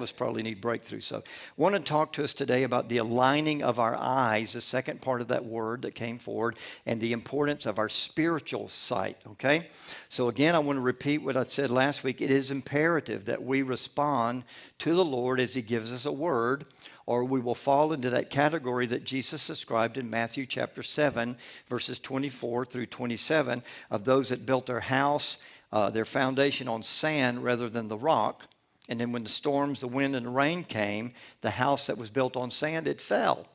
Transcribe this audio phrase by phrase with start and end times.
[0.00, 0.98] us probably need breakthrough.
[0.98, 1.22] So,
[1.56, 5.20] want to talk to us today about the aligning of our eyes, the second part
[5.20, 9.18] of that word that came forward, and the importance of our spiritual sight.
[9.24, 9.68] Okay?
[10.08, 12.20] So, again, I want to repeat what I said last week.
[12.20, 14.42] It is imperative that we respond
[14.80, 16.66] to the Lord as He gives us a word,
[17.06, 21.36] or we will fall into that category that Jesus described in Matthew chapter 7,
[21.68, 25.38] verses 24 through 27, of those that built their house,
[25.72, 28.48] uh, their foundation on sand rather than the rock
[28.88, 32.10] and then when the storms, the wind, and the rain came, the house that was
[32.10, 33.46] built on sand, it fell.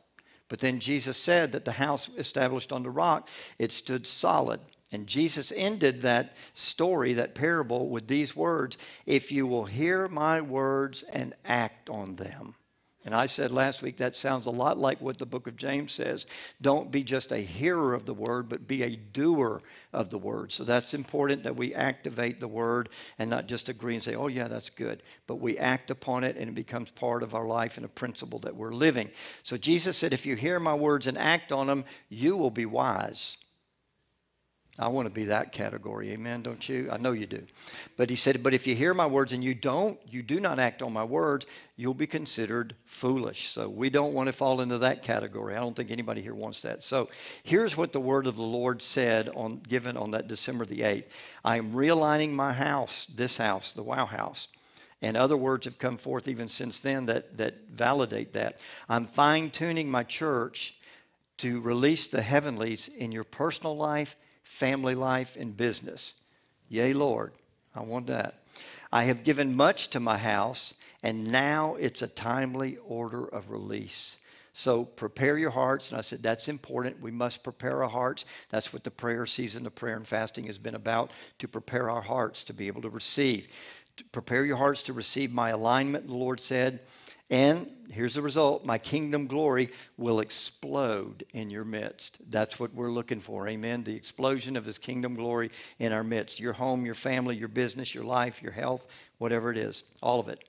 [0.47, 3.29] But then Jesus said that the house established on the rock,
[3.59, 4.59] it stood solid.
[4.91, 10.41] And Jesus ended that story, that parable, with these words If you will hear my
[10.41, 12.55] words and act on them,
[13.05, 15.91] and I said last week that sounds a lot like what the book of James
[15.91, 16.25] says.
[16.61, 19.61] Don't be just a hearer of the word, but be a doer
[19.91, 20.51] of the word.
[20.51, 24.27] So that's important that we activate the word and not just agree and say, oh,
[24.27, 25.01] yeah, that's good.
[25.25, 28.39] But we act upon it and it becomes part of our life and a principle
[28.39, 29.09] that we're living.
[29.43, 32.65] So Jesus said, if you hear my words and act on them, you will be
[32.65, 33.37] wise.
[34.79, 36.89] I want to be that category, amen, don't you?
[36.89, 37.43] I know you do.
[37.97, 40.57] But he said, But if you hear my words and you don't, you do not
[40.57, 43.49] act on my words, you'll be considered foolish.
[43.49, 45.55] So we don't want to fall into that category.
[45.55, 46.81] I don't think anybody here wants that.
[46.81, 47.09] So
[47.43, 51.07] here's what the word of the Lord said on given on that December the 8th.
[51.43, 54.47] I am realigning my house, this house, the wow house.
[55.01, 58.61] And other words have come forth even since then that, that validate that.
[58.87, 60.75] I'm fine tuning my church
[61.37, 66.15] to release the heavenlies in your personal life family life, and business.
[66.67, 67.33] Yea, Lord,
[67.75, 68.43] I want that.
[68.91, 70.73] I have given much to my house,
[71.03, 74.17] and now it's a timely order of release.
[74.53, 75.89] So prepare your hearts.
[75.89, 76.99] And I said, that's important.
[76.99, 78.25] We must prepare our hearts.
[78.49, 82.01] That's what the prayer season of prayer and fasting has been about to prepare our
[82.01, 83.47] hearts to be able to receive.
[83.97, 86.81] To prepare your hearts to receive my alignment, the Lord said.
[87.29, 92.19] And here's the result my kingdom glory will explode in your midst.
[92.29, 93.47] That's what we're looking for.
[93.47, 93.83] Amen.
[93.83, 96.39] The explosion of his kingdom glory in our midst.
[96.39, 98.87] Your home, your family, your business, your life, your health,
[99.17, 100.43] whatever it is, all of it.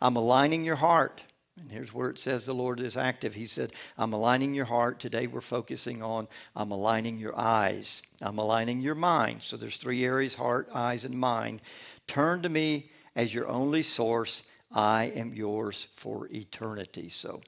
[0.00, 1.22] I'm aligning your heart.
[1.60, 3.34] And here's where it says the Lord is active.
[3.34, 4.98] He said, I'm aligning your heart.
[4.98, 8.02] Today we're focusing on I'm aligning your eyes.
[8.22, 9.42] I'm aligning your mind.
[9.42, 11.60] So there's three areas heart, eyes, and mind.
[12.06, 14.42] Turn to me as your only source
[14.72, 17.08] I am yours for eternity.
[17.08, 17.40] So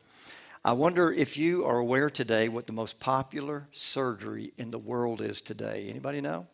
[0.65, 5.21] I wonder if you are aware today what the most popular surgery in the world
[5.21, 5.89] is today.
[5.89, 6.47] Anybody know?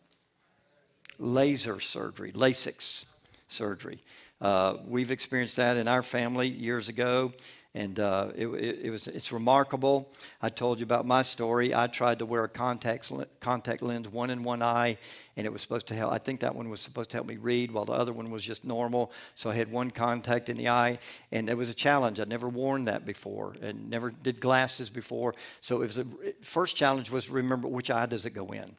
[1.17, 3.05] Laser surgery, LASIK
[3.47, 4.01] surgery.
[4.39, 7.33] Uh, we've experienced that in our family years ago
[7.75, 10.11] and uh, it, it, it, was it's remarkable.
[10.41, 11.75] I told you about my story.
[11.75, 14.97] I tried to wear a contact contact lens, one in one eye,
[15.37, 16.11] and it was supposed to help.
[16.11, 18.43] I think that one was supposed to help me read, while the other one was
[18.43, 19.11] just normal.
[19.35, 20.97] So I had one contact in the eye,
[21.31, 22.19] and it was a challenge.
[22.19, 25.35] I'd never worn that before, and never did glasses before.
[25.61, 26.05] So it was a
[26.41, 28.75] first challenge was remember which eye does it go in,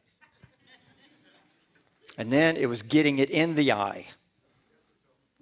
[2.17, 4.07] and then it was getting it in the eye,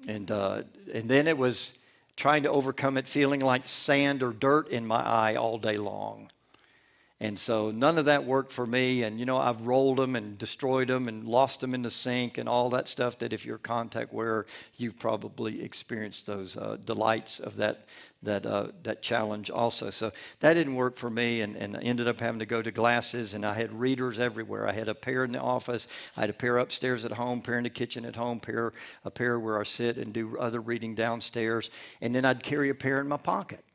[0.08, 0.62] and uh,
[0.94, 1.80] and then it was
[2.20, 6.30] trying to overcome it feeling like sand or dirt in my eye all day long.
[7.22, 9.04] And so none of that worked for me.
[9.04, 12.38] And, you know, I've rolled them and destroyed them and lost them in the sink
[12.38, 14.46] and all that stuff that if you're a contact wearer,
[14.78, 17.84] you've probably experienced those uh, delights of that,
[18.24, 19.90] that, uh, that challenge also.
[19.90, 22.72] So that didn't work for me and, and I ended up having to go to
[22.72, 24.66] glasses and I had readers everywhere.
[24.66, 27.58] I had a pair in the office, I had a pair upstairs at home, pair
[27.58, 28.72] in the kitchen at home, pair,
[29.04, 31.70] a pair where I sit and do other reading downstairs.
[32.00, 33.66] And then I'd carry a pair in my pocket.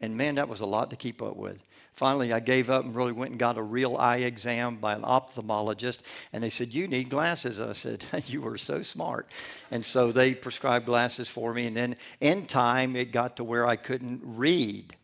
[0.00, 1.60] And man, that was a lot to keep up with.
[1.92, 5.02] Finally, I gave up and really went and got a real eye exam by an
[5.02, 6.00] ophthalmologist.
[6.32, 7.58] And they said, You need glasses.
[7.58, 9.28] And I said, You were so smart.
[9.70, 11.66] And so they prescribed glasses for me.
[11.66, 14.96] And then in time, it got to where I couldn't read.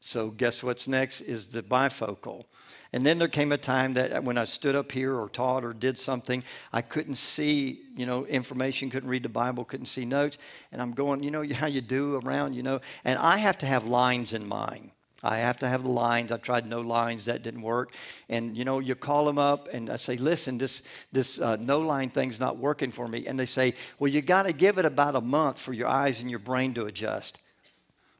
[0.00, 2.44] So, guess what's next is the bifocal.
[2.92, 5.72] And then there came a time that when I stood up here or taught or
[5.72, 10.38] did something, I couldn't see, you know, information, couldn't read the Bible, couldn't see notes.
[10.70, 12.80] And I'm going, you know, how you do around, you know.
[13.04, 14.92] And I have to have lines in mind.
[15.26, 16.32] I have to have the lines.
[16.32, 17.92] I've tried no lines, that didn't work.
[18.28, 20.82] And you know, you call them up and I say, listen, this,
[21.12, 23.26] this uh, no line thing's not working for me.
[23.26, 26.20] And they say, well, you got to give it about a month for your eyes
[26.20, 27.38] and your brain to adjust.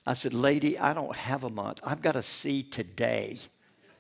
[0.07, 1.81] I said, lady, I don't have a month.
[1.83, 3.39] I've got to see today.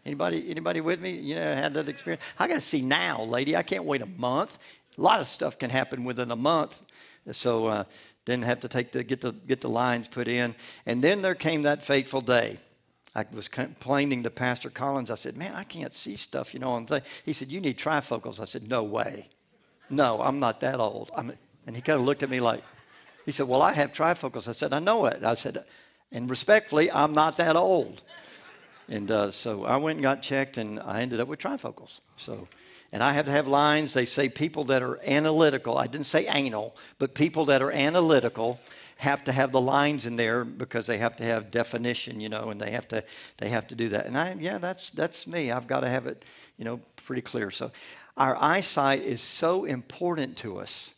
[0.05, 1.11] Anybody, anybody with me?
[1.11, 2.23] You know, had that experience?
[2.39, 3.57] I got to see now, lady.
[3.57, 4.59] I can't wait a month.
[4.97, 6.81] A lot of stuff can happen within a month.
[7.33, 7.85] So uh,
[8.25, 10.55] didn't have to take the get the get the lines put in.
[10.87, 12.59] And then there came that fateful day.
[13.17, 15.11] I was complaining to Pastor Collins.
[15.11, 16.87] I said, "Man, I can't see stuff, you know." On
[17.25, 19.29] he said, "You need trifocals." I said, "No way,
[19.91, 21.33] no, I'm not that old." I'm,
[21.67, 22.63] and he kind of looked at me like,
[23.25, 24.49] He said, Well, I have trifocals.
[24.49, 25.25] I said, I know it.
[25.25, 25.65] I said,
[26.13, 28.03] and respectfully, I'm not that old.
[28.89, 32.01] And uh, so I went and got checked, and I ended up with trifocals.
[32.17, 32.47] So,
[32.93, 33.93] and I have to have lines.
[33.93, 35.77] They say people that are analytical.
[35.77, 38.61] I didn't say anal, but people that are analytical
[38.97, 42.51] have to have the lines in there because they have to have definition, you know,
[42.51, 43.05] and they have to
[43.37, 44.07] they have to do that.
[44.07, 45.51] And I, yeah, that's that's me.
[45.51, 46.25] I've got to have it,
[46.57, 47.51] you know, pretty clear.
[47.51, 47.71] So,
[48.17, 50.95] our eyesight is so important to us.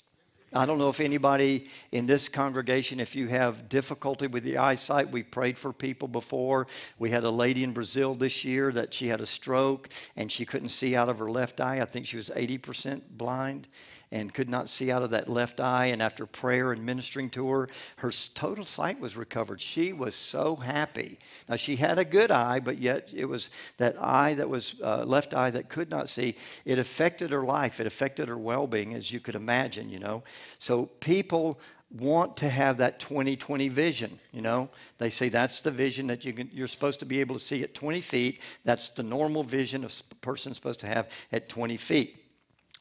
[0.52, 5.10] I don't know if anybody in this congregation, if you have difficulty with the eyesight,
[5.10, 6.68] we've prayed for people before.
[6.98, 10.46] We had a lady in Brazil this year that she had a stroke and she
[10.46, 11.82] couldn't see out of her left eye.
[11.82, 13.68] I think she was 80% blind
[14.10, 15.86] and could not see out of that left eye.
[15.86, 19.60] And after prayer and ministering to her, her total sight was recovered.
[19.60, 21.18] She was so happy.
[21.48, 25.04] Now, she had a good eye, but yet it was that eye that was uh,
[25.04, 26.36] left eye that could not see.
[26.64, 30.22] It affected her life, it affected her well being, as you could imagine, you know.
[30.58, 31.60] So, people
[31.90, 34.68] want to have that 2020 vision you know
[34.98, 37.62] they say that's the vision that you can, you're supposed to be able to see
[37.62, 42.27] at 20 feet that's the normal vision a person's supposed to have at 20 feet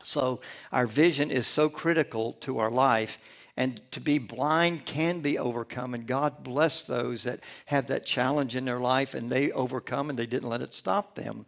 [0.04, 0.42] so,
[0.72, 3.18] our vision is so critical to our life.
[3.58, 5.96] And to be blind can be overcome.
[5.96, 10.20] And God bless those that have that challenge in their life and they overcome and
[10.20, 11.48] they didn't let it stop them.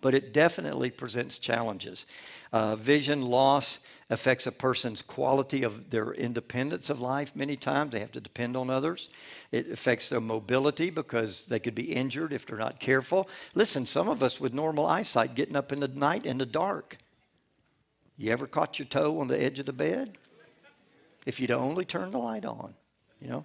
[0.00, 2.06] But it definitely presents challenges.
[2.52, 3.78] Uh, vision loss
[4.10, 7.92] affects a person's quality of their independence of life many times.
[7.92, 9.08] They have to depend on others.
[9.52, 13.28] It affects their mobility because they could be injured if they're not careful.
[13.54, 16.98] Listen, some of us with normal eyesight getting up in the night in the dark
[18.22, 20.16] you ever caught your toe on the edge of the bed?
[21.26, 22.74] If you'd only turn the light on,
[23.20, 23.44] you know?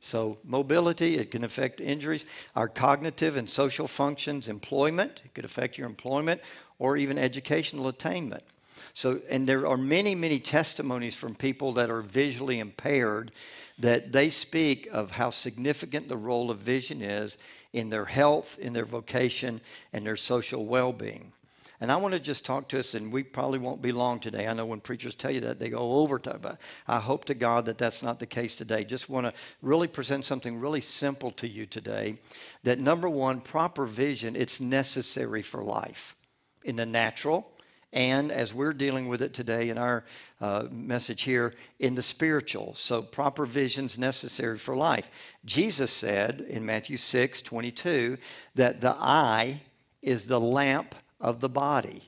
[0.00, 2.24] So, mobility, it can affect injuries.
[2.54, 6.40] Our cognitive and social functions, employment, it could affect your employment
[6.78, 8.44] or even educational attainment.
[8.92, 13.32] So, and there are many, many testimonies from people that are visually impaired
[13.78, 17.38] that they speak of how significant the role of vision is
[17.72, 19.60] in their health, in their vocation,
[19.92, 21.32] and their social well being.
[21.80, 24.48] And I want to just talk to us, and we probably won't be long today.
[24.48, 26.40] I know when preachers tell you that, they go overtime.
[26.42, 26.58] But
[26.88, 28.84] I hope to God that that's not the case today.
[28.84, 29.32] Just want to
[29.62, 32.16] really present something really simple to you today.
[32.64, 36.16] That number one, proper vision, it's necessary for life
[36.64, 37.48] in the natural,
[37.92, 40.04] and as we're dealing with it today in our
[40.40, 42.74] uh, message here, in the spiritual.
[42.74, 45.10] So, proper vision's necessary for life.
[45.44, 48.18] Jesus said in Matthew 6 22
[48.56, 49.62] that the eye
[50.02, 52.02] is the lamp of the body.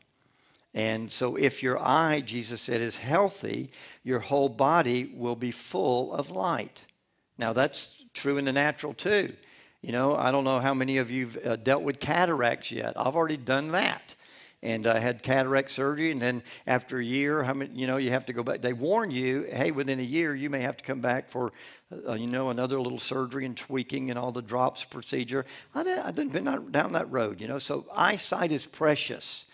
[0.72, 3.70] And so, if your eye, Jesus said, is healthy,
[4.04, 6.86] your whole body will be full of light.
[7.38, 9.32] Now, that's true in the natural too.
[9.82, 12.92] You know, I don't know how many of you've uh, dealt with cataracts yet.
[12.96, 14.14] I've already done that.
[14.62, 18.10] And I had cataract surgery, and then after a year, how many, you know, you
[18.10, 18.60] have to go back.
[18.60, 21.52] They warn you, hey, within a year, you may have to come back for,
[22.06, 25.46] uh, you know, another little surgery and tweaking and all the drops procedure.
[25.74, 27.58] I didn't, I didn't been down that road, you know.
[27.58, 29.46] So eyesight is precious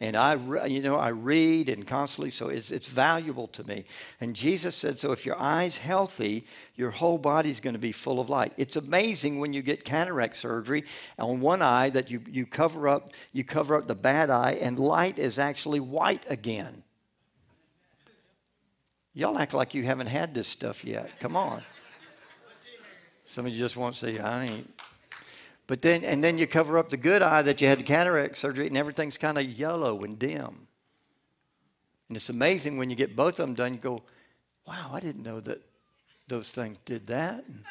[0.00, 0.34] and I,
[0.66, 3.84] you know, I read and constantly, so it's, it's valuable to me.
[4.20, 8.18] And Jesus said, so if your eye's healthy, your whole body's going to be full
[8.18, 8.52] of light.
[8.56, 10.84] It's amazing when you get cataract surgery
[11.18, 14.78] on one eye that you, you cover up, you cover up the bad eye, and
[14.78, 16.82] light is actually white again.
[19.14, 21.20] Y'all act like you haven't had this stuff yet.
[21.20, 21.62] Come on.
[23.26, 24.73] Some of you just won't say, I ain't.
[25.66, 28.36] But then, and then you cover up the good eye that you had the cataract
[28.36, 30.66] surgery, and everything's kind of yellow and dim.
[32.08, 34.02] And it's amazing when you get both of them done, you go,
[34.66, 35.62] wow, I didn't know that
[36.28, 37.44] those things did that.
[37.46, 37.64] And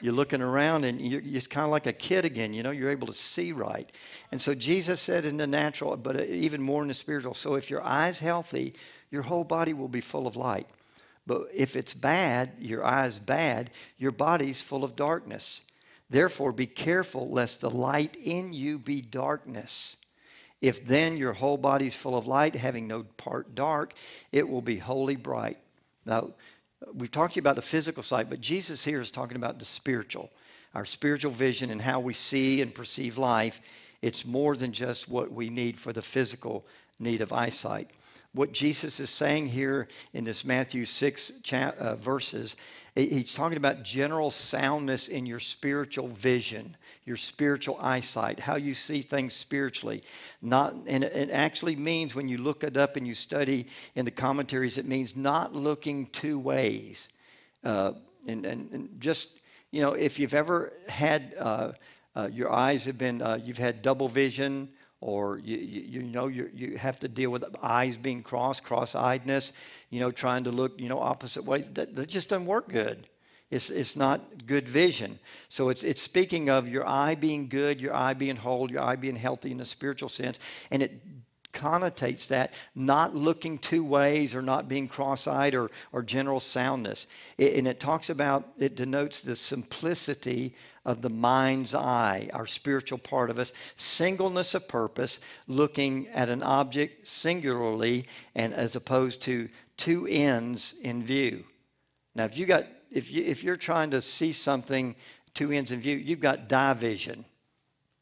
[0.00, 2.90] you're looking around and you're, you're kind of like a kid again, you know, you're
[2.90, 3.90] able to see right.
[4.32, 7.34] And so Jesus said in the natural, but uh, even more in the spiritual.
[7.34, 8.74] So if your eye's healthy,
[9.10, 10.68] your whole body will be full of light.
[11.26, 15.62] But if it's bad, your eye's bad, your body's full of darkness.
[16.10, 19.96] Therefore, be careful lest the light in you be darkness.
[20.60, 23.92] If then your whole body is full of light, having no part dark,
[24.32, 25.58] it will be wholly bright.
[26.06, 26.30] Now,
[26.92, 30.30] we've talked about the physical sight, but Jesus here is talking about the spiritual,
[30.74, 33.60] our spiritual vision and how we see and perceive life.
[34.02, 36.66] It's more than just what we need for the physical
[36.98, 37.90] need of eyesight.
[38.32, 42.56] What Jesus is saying here in this Matthew 6 cha- uh, verses
[42.94, 49.02] He's talking about general soundness in your spiritual vision, your spiritual eyesight, how you see
[49.02, 50.04] things spiritually.
[50.40, 54.12] Not, and it actually means when you look it up and you study in the
[54.12, 57.08] commentaries, it means not looking two ways.
[57.64, 57.94] Uh,
[58.28, 59.40] and, and, and, just,
[59.72, 61.72] you know, if you've ever had uh,
[62.14, 64.68] uh, your eyes have been, uh, you've had double vision
[65.04, 69.52] or you, you, you know you you have to deal with eyes being crossed, cross-eyedness,
[69.90, 71.66] you know, trying to look, you know, opposite ways.
[71.74, 73.06] That, that just doesn't work good.
[73.50, 75.18] It's, it's not good vision.
[75.50, 78.96] So it's, it's speaking of your eye being good, your eye being whole, your eye
[78.96, 80.38] being healthy in a spiritual sense.
[80.70, 80.98] And it
[81.52, 87.06] connotates that not looking two ways or not being cross-eyed or, or general soundness
[87.38, 92.98] it, and it talks about it denotes the simplicity of the mind's eye our spiritual
[92.98, 99.48] part of us singleness of purpose looking at an object singularly and as opposed to
[99.76, 101.44] two ends in view.
[102.14, 104.94] Now if you got if you if you're trying to see something
[105.32, 107.24] two ends in view you've got division.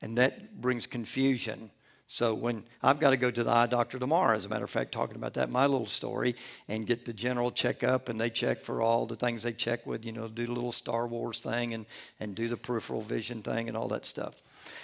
[0.00, 1.70] And that brings confusion
[2.12, 4.70] so when I've got to go to the eye doctor tomorrow, as a matter of
[4.70, 6.36] fact, talking about that, my little story,
[6.68, 10.04] and get the general checkup, and they check for all the things they check with,
[10.04, 11.86] you know, do the little Star Wars thing and,
[12.20, 14.42] and do the peripheral vision thing and all that stuff.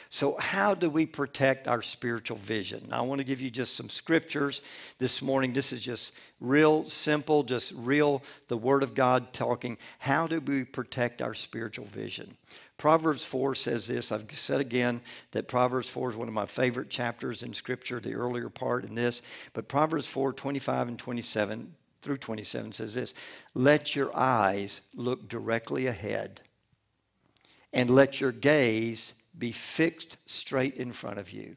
[0.08, 2.87] So, how do we protect our spiritual vision?
[2.88, 4.62] Now, I want to give you just some scriptures
[4.99, 5.52] this morning.
[5.52, 9.76] This is just real simple, just real, the Word of God talking.
[9.99, 12.38] How do we protect our spiritual vision?
[12.78, 14.12] Proverbs 4 says this.
[14.12, 15.00] I've said again
[15.32, 18.94] that Proverbs 4 is one of my favorite chapters in Scripture, the earlier part in
[18.94, 19.20] this.
[19.52, 23.14] But Proverbs 4 25 and 27 through 27 says this
[23.52, 26.40] Let your eyes look directly ahead,
[27.73, 31.56] and let your gaze be fixed straight in front of you.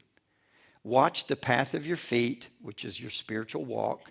[0.82, 4.10] Watch the path of your feet, which is your spiritual walk,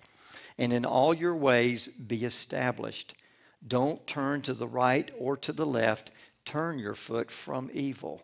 [0.56, 3.14] and in all your ways be established.
[3.66, 6.10] Don't turn to the right or to the left
[6.44, 8.22] turn your foot from evil.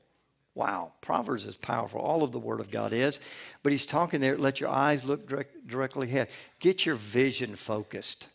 [0.54, 2.00] Wow, Proverbs is powerful.
[2.00, 3.20] All of the Word of God is.
[3.62, 6.28] But he's talking there, let your eyes look direct, directly ahead.
[6.58, 8.28] Get your vision focused.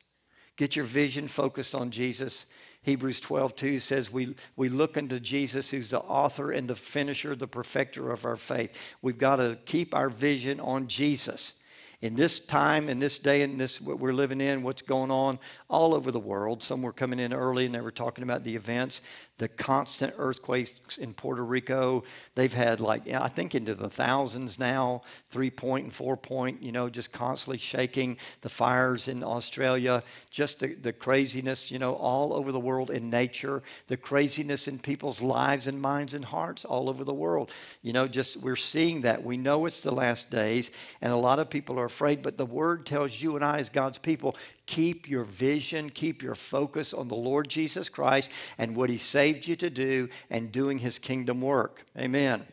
[0.55, 2.45] Get your vision focused on Jesus.
[2.83, 7.35] Hebrews 12, 2 says, we, we look unto Jesus, who's the author and the finisher,
[7.35, 8.77] the perfecter of our faith.
[9.01, 11.55] We've got to keep our vision on Jesus
[12.03, 15.39] in this time, in this day, in this what we're living in, what's going on
[15.69, 16.61] all over the world.
[16.61, 19.01] Some were coming in early and they were talking about the events
[19.39, 22.03] the constant earthquakes in Puerto Rico.
[22.35, 26.71] They've had like, I think into the thousands now, three point and four point, you
[26.71, 28.17] know, just constantly shaking.
[28.41, 33.09] The fires in Australia, just the, the craziness, you know, all over the world in
[33.09, 37.51] nature, the craziness in people's lives and minds and hearts all over the world.
[37.81, 39.23] You know, just we're seeing that.
[39.23, 40.69] We know it's the last days,
[41.01, 43.69] and a lot of people are afraid, but the word tells you and I, as
[43.69, 44.35] God's people,
[44.65, 49.48] Keep your vision, keep your focus on the Lord Jesus Christ and what He saved
[49.48, 51.86] you to do and doing His kingdom work.
[51.98, 52.44] Amen.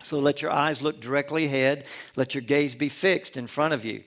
[0.00, 1.84] So let your eyes look directly ahead,
[2.16, 4.04] let your gaze be fixed in front of you.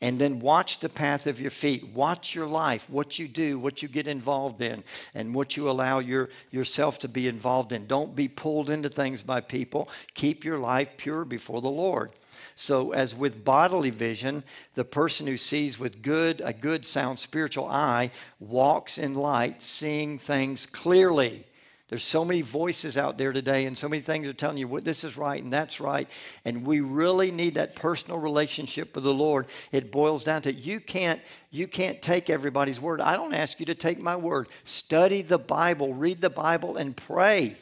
[0.00, 1.88] And then watch the path of your feet.
[1.88, 4.84] Watch your life, what you do, what you get involved in,
[5.14, 7.86] and what you allow your, yourself to be involved in.
[7.86, 9.90] Don't be pulled into things by people.
[10.14, 12.10] Keep your life pure before the Lord.
[12.56, 14.44] So, as with bodily vision,
[14.74, 20.18] the person who sees with good, a good, sound spiritual eye walks in light, seeing
[20.18, 21.46] things clearly.
[21.88, 24.84] There's so many voices out there today, and so many things are telling you what
[24.84, 26.08] this is right and that's right.
[26.44, 29.46] And we really need that personal relationship with the Lord.
[29.70, 31.20] It boils down to you can't
[31.50, 33.00] you can't take everybody's word.
[33.00, 34.48] I don't ask you to take my word.
[34.64, 37.58] Study the Bible, read the Bible, and pray.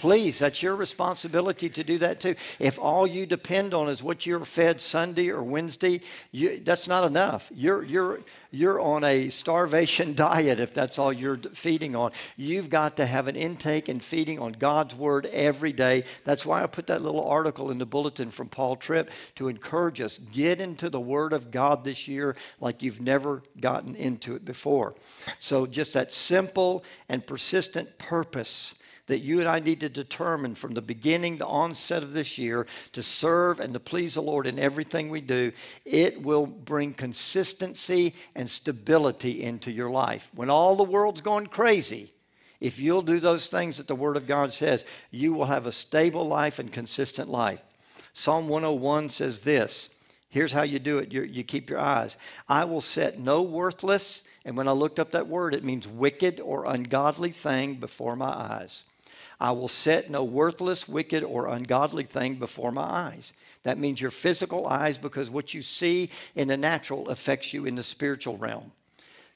[0.00, 2.34] Please, that's your responsibility to do that too.
[2.58, 6.00] If all you depend on is what you're fed Sunday or Wednesday,
[6.32, 7.52] you, that's not enough.
[7.54, 12.12] You're, you're, you're on a starvation diet if that's all you're feeding on.
[12.38, 16.04] You've got to have an intake and feeding on God's Word every day.
[16.24, 20.00] That's why I put that little article in the bulletin from Paul Tripp to encourage
[20.00, 24.46] us get into the Word of God this year like you've never gotten into it
[24.46, 24.94] before.
[25.38, 28.76] So, just that simple and persistent purpose
[29.10, 32.66] that you and I need to determine from the beginning, the onset of this year,
[32.92, 35.50] to serve and to please the Lord in everything we do,
[35.84, 40.30] it will bring consistency and stability into your life.
[40.32, 42.12] When all the world's going crazy,
[42.60, 45.72] if you'll do those things that the Word of God says, you will have a
[45.72, 47.60] stable life and consistent life.
[48.12, 49.88] Psalm 101 says this.
[50.28, 51.12] Here's how you do it.
[51.12, 52.16] You, you, keep your eyes.
[52.48, 56.38] I will set no worthless, and when I looked up that word, it means wicked
[56.38, 58.84] or ungodly thing before my eyes.
[59.40, 63.32] I will set no worthless, wicked, or ungodly thing before my eyes.
[63.62, 67.74] That means your physical eyes, because what you see in the natural affects you in
[67.74, 68.72] the spiritual realm.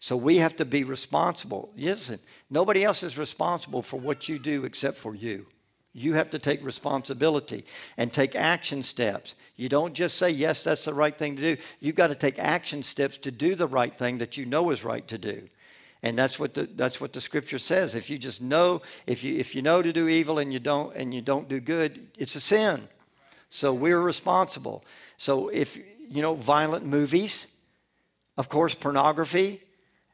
[0.00, 1.73] So we have to be responsible.
[1.75, 2.20] Listen,
[2.50, 5.46] nobody else is responsible for what you do except for you.
[5.94, 7.64] You have to take responsibility
[7.96, 9.37] and take action steps.
[9.56, 11.62] You don't just say, yes, that's the right thing to do.
[11.80, 14.84] You've got to take action steps to do the right thing that you know is
[14.84, 15.49] right to do.
[16.04, 17.94] And that's what the, that's what the scripture says.
[17.94, 20.94] If you just know, if you, if you know to do evil and you don't,
[20.94, 22.88] and you don't do good, it's a sin.
[23.49, 24.84] So we're responsible.
[25.16, 27.46] So if, you know, violent movies,
[28.37, 29.62] of course, pornography,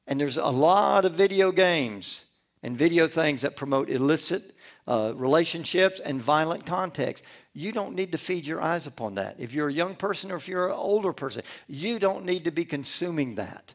[0.06, 2.25] and there's a lot of video games
[2.62, 4.54] and video things that promote illicit
[4.87, 7.25] uh, relationships and violent context.
[7.52, 9.40] You don't need to feed your eyes upon that.
[9.40, 12.52] If you're a young person or if you're an older person, you don't need to
[12.52, 13.75] be consuming that.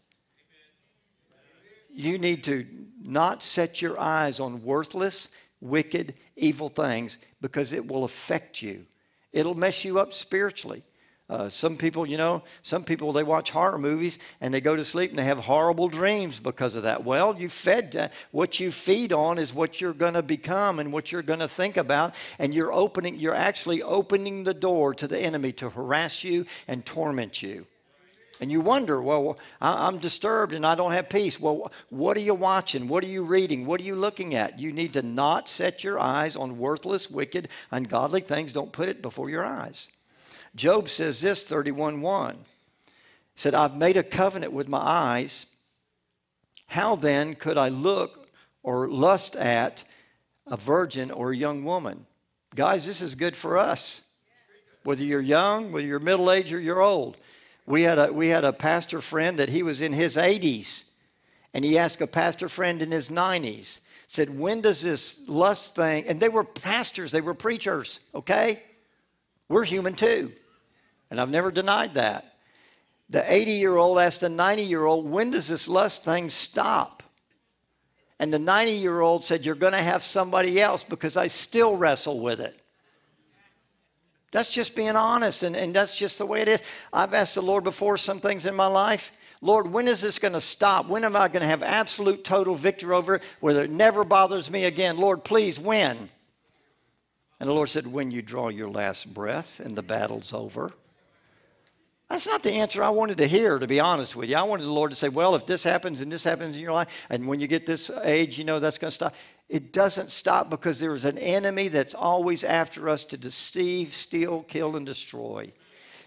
[1.96, 2.66] You need to
[3.04, 5.30] not set your eyes on worthless,
[5.62, 8.86] wicked, evil things because it will affect you.
[9.32, 10.84] It'll mess you up spiritually.
[11.28, 14.86] Uh, some people, you know, some people they watch horror movies and they go to
[14.86, 17.04] sleep and they have horrible dreams because of that.
[17.04, 20.94] Well, you fed uh, what you feed on is what you're going to become and
[20.94, 25.08] what you're going to think about, and you're opening, you're actually opening the door to
[25.08, 27.66] the enemy to harass you and torment you.
[28.42, 31.40] And you wonder, well, I'm disturbed and I don't have peace.
[31.40, 32.88] Well, what are you watching?
[32.88, 33.66] What are you reading?
[33.66, 34.60] What are you looking at?
[34.60, 38.52] You need to not set your eyes on worthless, wicked, ungodly things.
[38.52, 39.88] Don't put it before your eyes.
[40.56, 42.38] Job says this 31 1.
[43.36, 45.46] said, I've made a covenant with my eyes.
[46.68, 48.30] How then could I look
[48.64, 49.84] or lust at
[50.48, 52.06] a virgin or a young woman?
[52.54, 54.02] Guys, this is good for us.
[54.84, 57.18] Whether you're young, whether you're middle aged or you're old.
[57.66, 60.84] We had, a, we had a pastor friend that he was in his 80s,
[61.54, 66.06] and he asked a pastor friend in his 90s, said, When does this lust thing,
[66.08, 68.62] and they were pastors, they were preachers, okay?
[69.50, 70.32] We're human too.
[71.10, 72.34] And I've never denied that.
[73.10, 77.04] The 80 year old asked the 90 year old, When does this lust thing stop?
[78.20, 81.78] And the 90 year old said, You're going to have somebody else because I still
[81.78, 82.60] wrestle with it.
[84.32, 86.62] That's just being honest, and, and that's just the way it is.
[86.92, 89.12] I've asked the Lord before some things in my life.
[89.42, 90.88] Lord, when is this going to stop?
[90.88, 94.50] When am I going to have absolute total victory over it where it never bothers
[94.50, 94.98] me again?
[94.98, 96.10] Lord, please, when?
[97.40, 100.72] And the Lord said, When you draw your last breath and the battle's over.
[102.10, 104.36] That's not the answer I wanted to hear, to be honest with you.
[104.36, 106.72] I wanted the Lord to say, well, if this happens and this happens in your
[106.72, 109.16] life, and when you get this age, you know that's going to stop.
[109.48, 114.44] It doesn't stop because there is an enemy that's always after us to deceive, steal,
[114.44, 115.52] kill, and destroy.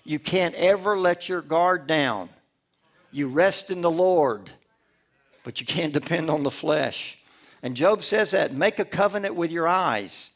[0.04, 2.30] You can't ever let your guard down.
[3.12, 4.50] You rest in the Lord,
[5.44, 7.18] but you can't depend on the flesh.
[7.62, 10.30] And Job says that make a covenant with your eyes.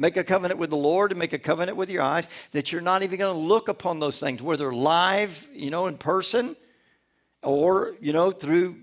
[0.00, 2.80] Make a covenant with the Lord and make a covenant with your eyes that you're
[2.80, 6.54] not even going to look upon those things, whether live, you know, in person
[7.42, 8.76] or, you know, through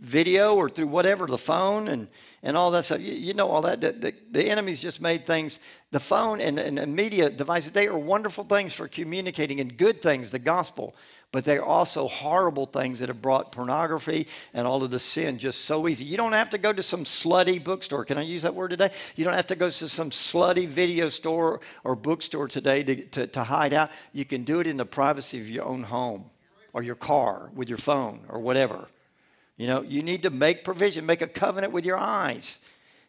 [0.00, 2.06] video or through whatever, the phone and,
[2.44, 3.00] and all that stuff.
[3.00, 3.80] You, you know all that.
[3.80, 5.58] The, the, the, enemy's just made things,
[5.90, 10.30] the phone and, and media devices, they are wonderful things for communicating and good things,
[10.30, 10.94] the gospel
[11.34, 15.64] but they're also horrible things that have brought pornography and all of the sin just
[15.64, 16.04] so easy.
[16.04, 18.04] You don't have to go to some slutty bookstore.
[18.04, 18.92] Can I use that word today?
[19.16, 23.26] You don't have to go to some slutty video store or bookstore today to, to,
[23.26, 23.90] to hide out.
[24.12, 26.26] You can do it in the privacy of your own home
[26.72, 28.86] or your car with your phone or whatever.
[29.56, 32.58] You know, you need to make provision, make a covenant with your eyes.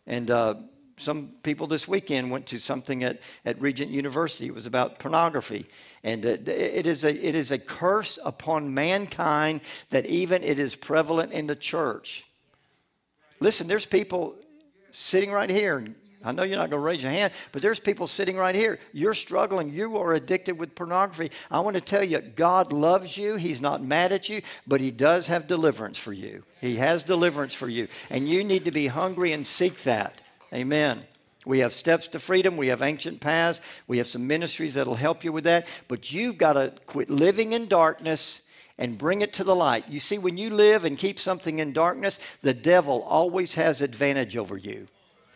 [0.05, 0.55] And uh,
[0.97, 4.45] some people this weekend went to something at, at Regent University.
[4.45, 5.65] It was about pornography.
[6.03, 11.31] And it is, a, it is a curse upon mankind that even it is prevalent
[11.31, 12.25] in the church.
[13.39, 14.36] Listen, there's people
[14.91, 15.86] sitting right here.
[16.25, 18.79] I know you're not going to raise your hand, but there's people sitting right here.
[18.93, 19.69] You're struggling.
[19.69, 21.29] You are addicted with pornography.
[21.51, 23.35] I want to tell you, God loves you.
[23.35, 26.43] He's not mad at you, but He does have deliverance for you.
[26.59, 27.88] He has deliverance for you.
[28.09, 30.19] And you need to be hungry and seek that.
[30.51, 31.03] Amen.
[31.45, 32.57] We have steps to freedom.
[32.57, 33.61] We have ancient paths.
[33.88, 35.67] We have some ministries that'll help you with that.
[35.88, 38.41] But you've got to quit living in darkness
[38.77, 39.88] and bring it to the light.
[39.88, 44.35] You see, when you live and keep something in darkness, the devil always has advantage
[44.35, 44.88] over you.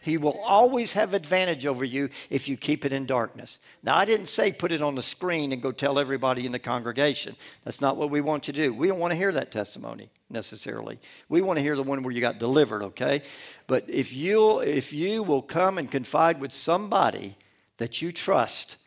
[0.02, 3.60] He will always have advantage over you if you keep it in darkness.
[3.84, 6.60] Now, I didn't say put it on the screen and go tell everybody in the
[6.60, 7.36] congregation.
[7.64, 8.74] That's not what we want you to do.
[8.74, 11.00] We don't want to hear that testimony necessarily.
[11.28, 13.24] We want to hear the one where you got delivered, okay?
[13.68, 17.36] But if you if you will come and confide with somebody
[17.78, 18.78] that you trust,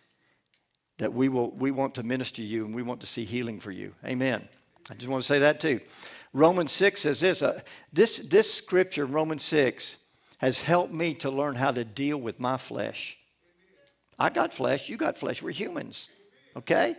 [0.99, 3.71] that we will we want to minister you and we want to see healing for
[3.71, 3.95] you.
[4.05, 4.49] Amen.
[4.91, 5.81] I just want to say that too.
[6.33, 7.61] Romans 6 says this, uh,
[7.93, 9.99] this this scripture Romans 6
[10.43, 13.17] has helped me to learn how to deal with my flesh.
[14.19, 15.41] I got flesh, you got flesh.
[15.41, 16.09] We're humans,
[16.57, 16.97] okay?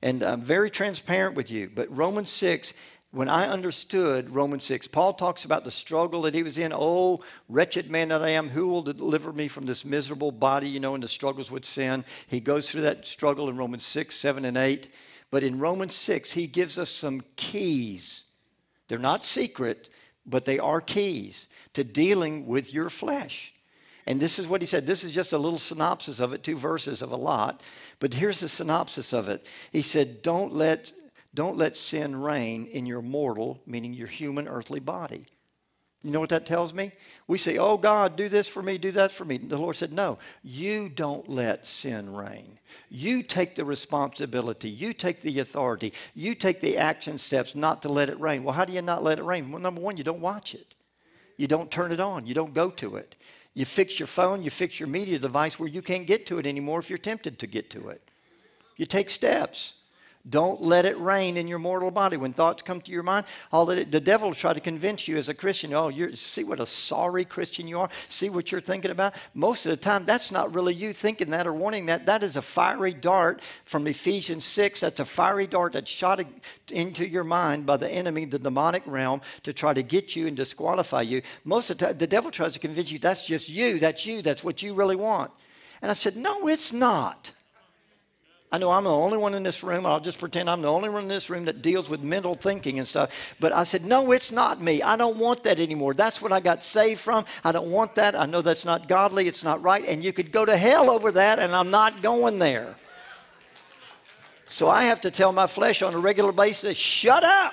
[0.00, 1.70] And I'm very transparent with you.
[1.72, 2.72] But Romans 6,
[3.10, 6.72] when I understood Romans 6, Paul talks about the struggle that he was in.
[6.74, 10.80] Oh, wretched man that I am, who will deliver me from this miserable body, you
[10.80, 12.02] know, and the struggles with sin?
[12.28, 14.88] He goes through that struggle in Romans 6, 7, and 8.
[15.30, 18.24] But in Romans 6, he gives us some keys.
[18.88, 19.90] They're not secret,
[20.28, 23.52] but they are keys to dealing with your flesh.
[24.06, 24.86] And this is what he said.
[24.86, 27.62] This is just a little synopsis of it, two verses of a lot.
[28.00, 29.46] But here's the synopsis of it.
[29.70, 30.92] He said, Don't let,
[31.34, 35.26] don't let sin reign in your mortal, meaning your human earthly body.
[36.02, 36.92] You know what that tells me?
[37.26, 39.38] We say, Oh God, do this for me, do that for me.
[39.38, 42.58] The Lord said, No, you don't let sin reign.
[42.88, 47.88] You take the responsibility, you take the authority, you take the action steps not to
[47.88, 48.44] let it reign.
[48.44, 49.50] Well, how do you not let it reign?
[49.50, 50.74] Well, number one, you don't watch it,
[51.36, 53.14] you don't turn it on, you don't go to it.
[53.54, 56.46] You fix your phone, you fix your media device where you can't get to it
[56.46, 58.08] anymore if you're tempted to get to it.
[58.76, 59.74] You take steps.
[60.28, 62.16] Don't let it reign in your mortal body.
[62.16, 65.16] When thoughts come to your mind, all the, the devil will try to convince you
[65.16, 67.88] as a Christian, oh, you see what a sorry Christian you are?
[68.08, 69.14] See what you're thinking about?
[69.34, 72.06] Most of the time, that's not really you thinking that or wanting that.
[72.06, 74.80] That is a fiery dart from Ephesians 6.
[74.80, 76.22] That's a fiery dart that's shot
[76.70, 80.36] into your mind by the enemy, the demonic realm, to try to get you and
[80.36, 81.22] disqualify you.
[81.44, 84.20] Most of the time, the devil tries to convince you that's just you, that's you,
[84.22, 85.30] that's what you really want.
[85.80, 87.32] And I said, no, it's not.
[88.50, 89.84] I know I'm the only one in this room.
[89.84, 92.78] I'll just pretend I'm the only one in this room that deals with mental thinking
[92.78, 93.34] and stuff.
[93.40, 94.80] But I said, No, it's not me.
[94.80, 95.92] I don't want that anymore.
[95.92, 97.26] That's what I got saved from.
[97.44, 98.18] I don't want that.
[98.18, 99.28] I know that's not godly.
[99.28, 99.84] It's not right.
[99.84, 102.74] And you could go to hell over that, and I'm not going there.
[104.46, 107.52] So I have to tell my flesh on a regular basis, Shut up.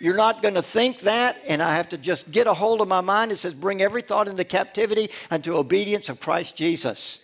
[0.00, 1.40] You're not going to think that.
[1.46, 3.30] And I have to just get a hold of my mind.
[3.30, 7.20] It says, Bring every thought into captivity unto obedience of Christ Jesus.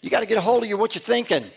[0.00, 1.50] You got to get a hold of your, what you're thinking.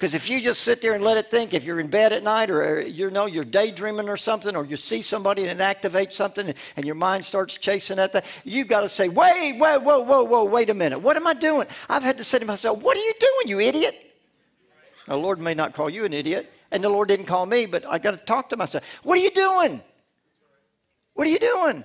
[0.00, 2.22] Because if you just sit there and let it think, if you're in bed at
[2.22, 5.62] night or uh, you know you're daydreaming or something, or you see somebody and it
[5.62, 9.82] activates something and your mind starts chasing at that, you got to say, wait, wait,
[9.82, 10.98] whoa, whoa, whoa, wait a minute.
[11.00, 11.66] What am I doing?
[11.90, 14.10] I've had to say to myself, what are you doing, you idiot?
[15.06, 17.66] Now, the Lord may not call you an idiot, and the Lord didn't call me,
[17.66, 18.84] but I got to talk to myself.
[19.02, 19.82] What are you doing?
[21.12, 21.84] What are you doing?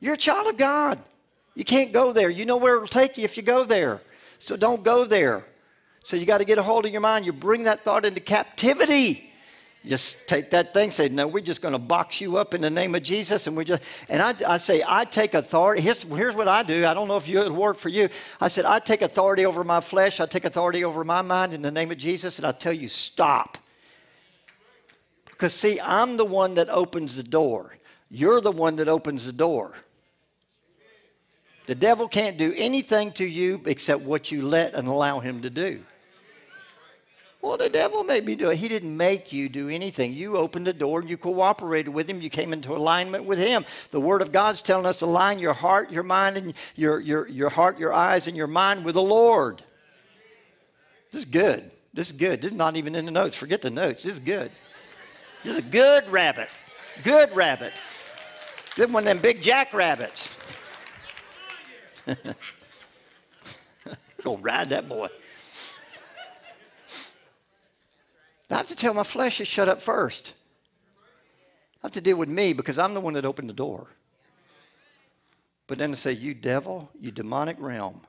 [0.00, 0.98] You're a child of God.
[1.54, 2.30] You can't go there.
[2.30, 4.00] You know where it'll take you if you go there.
[4.42, 5.44] So don't go there.
[6.04, 7.24] So you got to get a hold of your mind.
[7.24, 9.32] You bring that thought into captivity.
[9.86, 12.70] Just take that thing, say, no, we're just going to box you up in the
[12.70, 13.46] name of Jesus.
[13.48, 15.80] And we just, and I, I say, I take authority.
[15.80, 16.86] Here's, here's what I do.
[16.86, 18.08] I don't know if it would work for you.
[18.40, 20.20] I said, I take authority over my flesh.
[20.20, 22.38] I take authority over my mind in the name of Jesus.
[22.38, 23.58] And I tell you, stop.
[25.26, 27.76] Because, see, I'm the one that opens the door.
[28.08, 29.76] You're the one that opens the door.
[31.66, 35.50] The devil can't do anything to you except what you let and allow him to
[35.50, 35.82] do.
[37.40, 38.56] Well, the devil made me do it.
[38.58, 40.12] He didn't make you do anything.
[40.12, 42.20] You opened the door and you cooperated with him.
[42.20, 43.64] You came into alignment with him.
[43.90, 47.48] The Word of God's telling us align your heart, your mind, and your, your, your
[47.48, 49.60] heart, your eyes, and your mind with the Lord.
[51.10, 51.68] This is good.
[51.92, 52.40] This is good.
[52.40, 53.36] This is not even in the notes.
[53.36, 54.04] Forget the notes.
[54.04, 54.52] This is good.
[55.42, 56.48] This is a good rabbit.
[57.02, 57.72] Good rabbit.
[58.76, 60.30] This one of them big jackrabbits.
[64.24, 65.08] Gonna ride that boy.
[68.50, 70.34] I have to tell my flesh to shut up first.
[71.82, 73.88] I have to deal with me because I'm the one that opened the door.
[75.66, 78.02] But then to say, You devil, you demonic realm,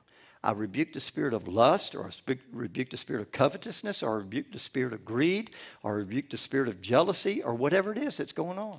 [0.44, 4.16] I rebuke the spirit of lust, or I rebuke the spirit of covetousness, or I
[4.18, 5.52] rebuke the spirit of greed,
[5.82, 8.78] or I rebuke the spirit of jealousy, or whatever it is that's going on.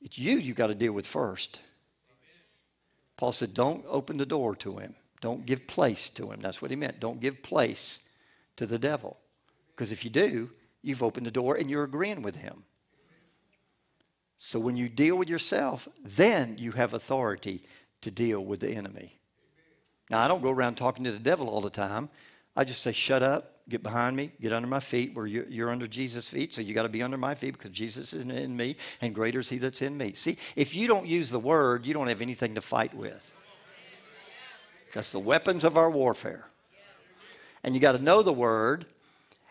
[0.00, 1.60] It's you you got to deal with first.
[3.16, 4.94] Paul said, Don't open the door to him.
[5.20, 6.40] Don't give place to him.
[6.40, 7.00] That's what he meant.
[7.00, 8.00] Don't give place
[8.56, 9.16] to the devil.
[9.74, 10.50] Because if you do,
[10.82, 12.64] you've opened the door and you're agreeing with him.
[14.38, 17.62] So when you deal with yourself, then you have authority
[18.02, 19.18] to deal with the enemy.
[20.10, 22.10] Now, I don't go around talking to the devil all the time.
[22.54, 25.70] I just say, shut up, get behind me, get under my feet, where you're, you're
[25.70, 28.56] under Jesus' feet, so you got to be under my feet because Jesus is in
[28.56, 30.12] me, and greater is he that's in me.
[30.12, 33.34] See, if you don't use the word, you don't have anything to fight with.
[34.94, 36.46] That's the weapons of our warfare.
[37.64, 38.86] And you got to know the word,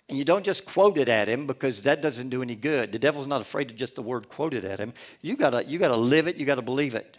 [0.08, 2.92] and you don't just quote it at him because that doesn't do any good.
[2.92, 4.94] The devil's not afraid of just the word quoted at him.
[5.22, 7.18] You gotta, you gotta live it, you gotta believe it.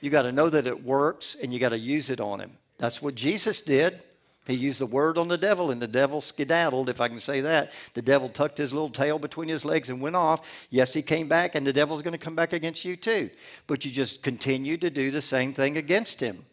[0.00, 2.52] You gotta know that it works, and you gotta use it on him.
[2.78, 4.02] That's what Jesus did.
[4.50, 7.40] He used the word on the devil, and the devil skedaddled, if I can say
[7.40, 7.72] that.
[7.94, 10.66] The devil tucked his little tail between his legs and went off.
[10.70, 13.30] Yes, he came back, and the devil's going to come back against you too.
[13.68, 16.44] But you just continue to do the same thing against him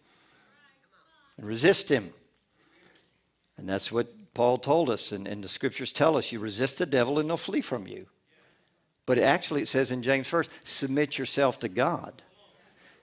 [1.38, 2.14] and resist him.
[3.58, 6.86] And that's what Paul told us, and, and the scriptures tell us you resist the
[6.86, 8.06] devil, and he'll flee from you.
[9.08, 12.22] But actually, it says in James first, submit yourself to God.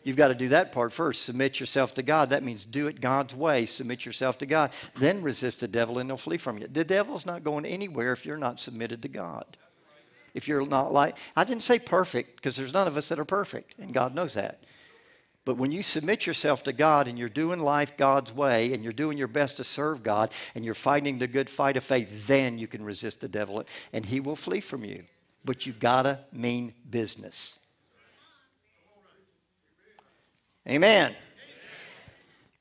[0.04, 1.24] You've got to do that part first.
[1.24, 2.28] Submit yourself to God.
[2.28, 3.64] That means do it God's way.
[3.64, 4.70] Submit yourself to God.
[4.96, 6.68] Then resist the devil and he'll flee from you.
[6.68, 9.56] The devil's not going anywhere if you're not submitted to God.
[10.34, 13.24] If you're not like, I didn't say perfect because there's none of us that are
[13.24, 14.60] perfect, and God knows that.
[15.44, 18.92] But when you submit yourself to God and you're doing life God's way and you're
[18.92, 22.58] doing your best to serve God and you're fighting the good fight of faith, then
[22.58, 23.62] you can resist the devil
[23.92, 25.04] and he will flee from you.
[25.44, 27.58] But you gotta mean business.
[30.68, 31.14] Amen.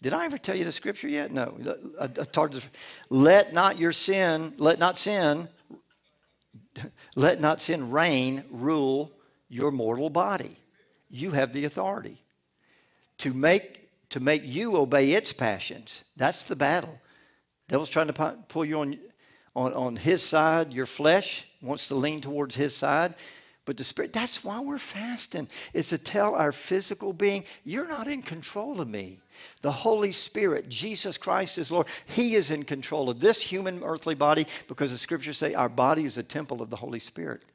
[0.02, 1.32] Did I ever tell you the scripture yet?
[1.32, 1.58] No.
[3.10, 5.48] Let not your sin, let not sin,
[7.16, 9.12] let not sin reign, rule
[9.48, 10.58] your mortal body.
[11.10, 12.22] You have the authority
[13.20, 16.04] to make, to make you obey its passions.
[16.18, 17.00] That's the battle.
[17.70, 19.00] Devil's trying to pull you on,
[19.56, 20.74] on, on his side.
[20.74, 23.16] Your flesh wants to lean towards his side.
[23.66, 28.08] But the Spirit, that's why we're fasting, is to tell our physical being, you're not
[28.08, 29.20] in control of me.
[29.62, 31.88] The Holy Spirit, Jesus Christ is Lord.
[32.06, 36.04] He is in control of this human earthly body because the scriptures say our body
[36.04, 37.46] is a temple of the Holy Spirit.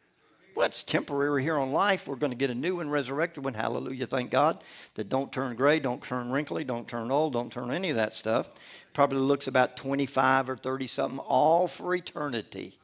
[0.58, 2.08] Well, it's temporary here on life.
[2.08, 3.54] We're going to get a new and resurrected one.
[3.54, 4.06] Hallelujah.
[4.06, 4.64] Thank God.
[4.94, 8.16] That don't turn gray, don't turn wrinkly, don't turn old, don't turn any of that
[8.16, 8.50] stuff.
[8.92, 12.76] Probably looks about 25 or 30 something, all for eternity.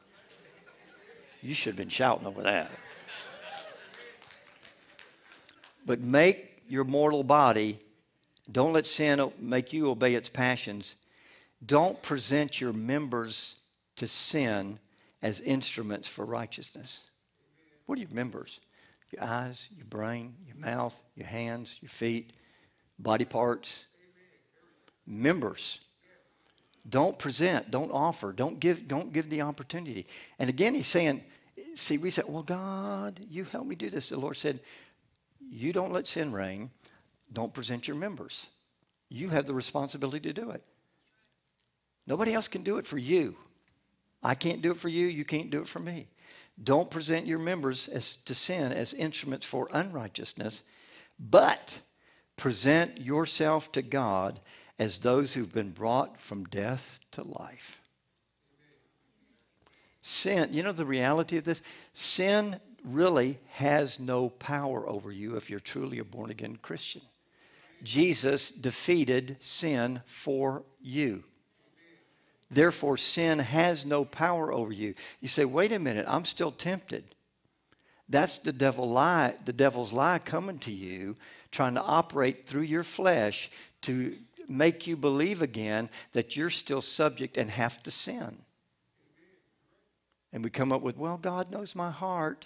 [1.41, 2.71] You should have been shouting over that.
[5.85, 7.79] But make your mortal body,
[8.51, 10.95] don't let sin make you obey its passions.
[11.65, 13.61] Don't present your members
[13.95, 14.79] to sin
[15.21, 17.01] as instruments for righteousness.
[17.85, 18.59] What are your members?
[19.11, 22.33] Your eyes, your brain, your mouth, your hands, your feet,
[22.99, 23.85] body parts.
[25.07, 25.79] Members.
[26.87, 30.05] Don't present, don't offer, don't give, don't give the opportunity.
[30.37, 31.23] And again, he's saying,
[31.73, 34.09] see, we said, well, God, you help me do this.
[34.09, 34.59] The Lord said,
[35.55, 36.69] you don't let sin reign.
[37.31, 38.47] Don't present your members.
[39.09, 40.63] You have the responsibility to do it.
[42.05, 43.35] Nobody else can do it for you.
[44.21, 45.07] I can't do it for you.
[45.07, 46.07] You can't do it for me.
[46.61, 50.63] Don't present your members as, to sin as instruments for unrighteousness,
[51.19, 51.81] but
[52.35, 54.39] present yourself to God
[54.77, 57.81] as those who've been brought from death to life.
[60.01, 61.61] Sin, you know the reality of this?
[61.93, 67.01] Sin really has no power over you if you're truly a born again Christian.
[67.83, 71.23] Jesus defeated sin for you.
[72.49, 74.93] Therefore, sin has no power over you.
[75.19, 77.03] You say, wait a minute, I'm still tempted.
[78.07, 81.15] That's the devil lie, the devil's lie coming to you,
[81.51, 83.49] trying to operate through your flesh
[83.81, 84.15] to
[84.47, 88.37] make you believe again that you're still subject and have to sin.
[90.31, 92.45] And we come up with, well, God knows my heart.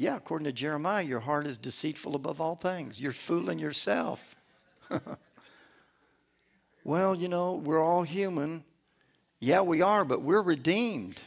[0.00, 2.98] Yeah, according to Jeremiah, your heart is deceitful above all things.
[2.98, 4.34] You're fooling yourself.
[6.84, 8.64] well, you know, we're all human.
[9.40, 11.20] Yeah, we are, but we're redeemed.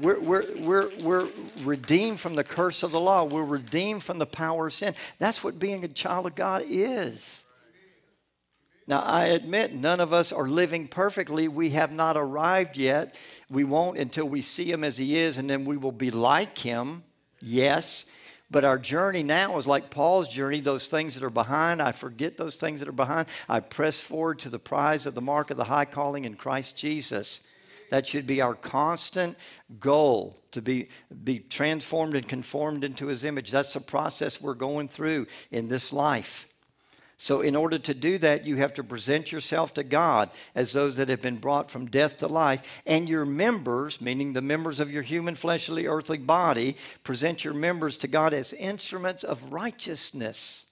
[0.00, 1.28] We're, we're, we're, we're
[1.60, 3.24] redeemed from the curse of the law.
[3.24, 4.94] We're redeemed from the power of sin.
[5.18, 7.44] That's what being a child of God is.
[8.86, 11.48] Now, I admit none of us are living perfectly.
[11.48, 13.14] We have not arrived yet.
[13.50, 16.56] We won't until we see Him as He is, and then we will be like
[16.56, 17.02] Him.
[17.40, 18.06] Yes.
[18.50, 21.82] But our journey now is like Paul's journey, those things that are behind.
[21.82, 23.28] I forget those things that are behind.
[23.48, 26.76] I press forward to the prize of the mark of the high calling in Christ
[26.76, 27.42] Jesus.
[27.90, 29.36] That should be our constant
[29.78, 30.88] goal to be,
[31.24, 33.50] be transformed and conformed into his image.
[33.50, 36.47] That's the process we're going through in this life.
[37.20, 40.96] So, in order to do that, you have to present yourself to God as those
[40.96, 44.92] that have been brought from death to life, and your members, meaning the members of
[44.92, 50.64] your human, fleshly, earthly body, present your members to God as instruments of righteousness.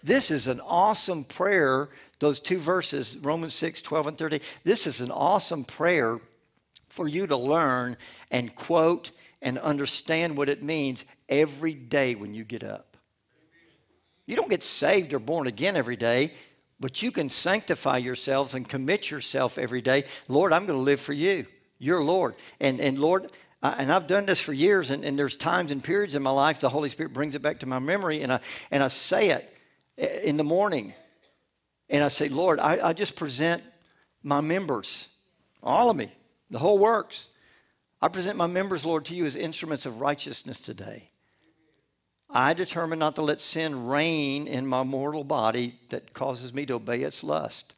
[0.00, 1.88] This is an awesome prayer.
[2.20, 6.20] Those two verses, Romans 6, 12, and 30, this is an awesome prayer
[6.88, 7.96] for you to learn
[8.30, 9.10] and quote
[9.42, 12.89] and understand what it means every day when you get up.
[14.30, 16.34] You don't get saved or born again every day,
[16.78, 20.04] but you can sanctify yourselves and commit yourself every day.
[20.28, 21.46] Lord, I'm going to live for you.
[21.80, 22.36] You're Lord.
[22.60, 25.82] And, and Lord, I, and I've done this for years, and, and there's times and
[25.82, 28.38] periods in my life the Holy Spirit brings it back to my memory, and I,
[28.70, 29.52] and I say it
[29.98, 30.94] eh, in the morning.
[31.88, 33.64] And I say, Lord, I, I just present
[34.22, 35.08] my members,
[35.60, 36.12] all of me,
[36.50, 37.26] the whole works.
[38.00, 41.10] I present my members, Lord, to you as instruments of righteousness today.
[42.32, 46.74] I determine not to let sin reign in my mortal body that causes me to
[46.74, 47.74] obey its lust.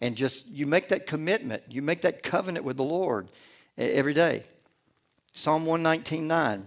[0.00, 3.28] And just, you make that commitment, you make that covenant with the Lord
[3.76, 4.44] every day.
[5.32, 6.62] Psalm 119.9.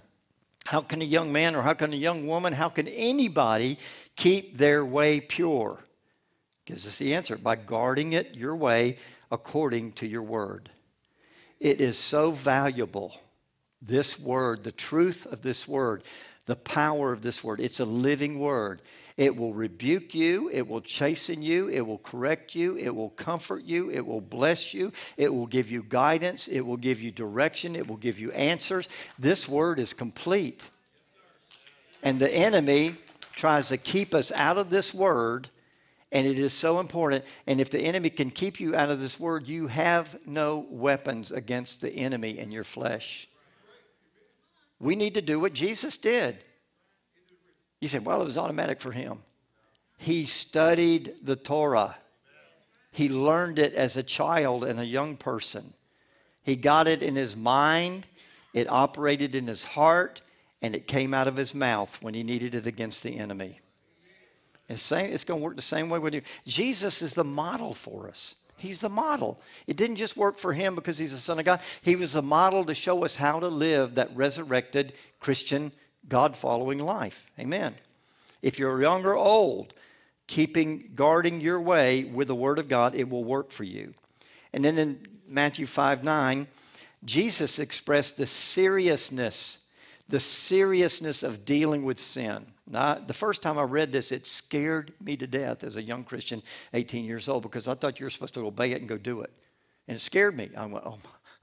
[0.65, 3.77] How can a young man or how can a young woman, how can anybody
[4.15, 5.79] keep their way pure?
[6.65, 8.97] Gives us the answer by guarding it your way
[9.29, 10.69] according to your word.
[11.59, 13.19] It is so valuable,
[13.81, 16.03] this word, the truth of this word
[16.45, 17.59] the power of this word.
[17.59, 18.81] It's a living word.
[19.15, 20.49] It will rebuke you.
[20.51, 21.69] It will chasten you.
[21.69, 22.77] It will correct you.
[22.77, 23.89] It will comfort you.
[23.91, 24.91] It will bless you.
[25.17, 26.47] It will give you guidance.
[26.47, 27.75] It will give you direction.
[27.75, 28.89] It will give you answers.
[29.17, 30.67] This word is complete.
[32.01, 32.95] And the enemy
[33.35, 35.47] tries to keep us out of this word,
[36.11, 37.23] and it is so important.
[37.47, 41.31] And if the enemy can keep you out of this word, you have no weapons
[41.31, 43.27] against the enemy in your flesh.
[44.83, 46.37] We need to do what Jesus did.
[47.79, 49.19] You said, well, it was automatic for him.
[49.97, 51.95] He studied the Torah.
[52.91, 55.73] He learned it as a child and a young person.
[56.43, 58.05] He got it in his mind,
[58.53, 60.21] it operated in his heart,
[60.61, 63.61] and it came out of his mouth when he needed it against the enemy.
[64.67, 66.21] It's, same, it's going to work the same way with you.
[66.45, 68.35] Jesus is the model for us.
[68.63, 69.39] He's the model.
[69.67, 71.59] It didn't just work for him because he's the Son of God.
[71.81, 75.73] He was the model to show us how to live that resurrected Christian,
[76.07, 77.25] God following life.
[77.37, 77.75] Amen.
[78.41, 79.73] If you're young or old,
[80.27, 83.93] keeping, guarding your way with the Word of God, it will work for you.
[84.53, 86.47] And then in Matthew 5 9,
[87.03, 89.59] Jesus expressed the seriousness
[90.07, 92.45] the seriousness of dealing with sin.
[92.69, 96.03] Now, the first time I read this, it scared me to death as a young
[96.03, 96.41] Christian,
[96.73, 99.21] 18 years old, because I thought you were supposed to obey it and go do
[99.21, 99.31] it.
[99.87, 100.49] And it scared me.
[100.55, 100.97] I went, oh,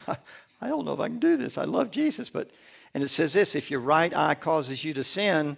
[0.60, 1.58] I don't know if I can do this.
[1.58, 2.50] I love Jesus, but,
[2.94, 5.56] and it says this if your right eye causes you to sin,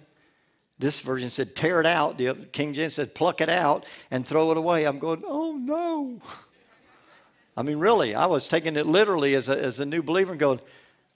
[0.79, 2.17] this version said tear it out.
[2.17, 4.85] The King James said pluck it out and throw it away.
[4.85, 6.19] I'm going, oh no.
[7.55, 10.39] I mean, really, I was taking it literally as a, as a new believer and
[10.39, 10.59] going,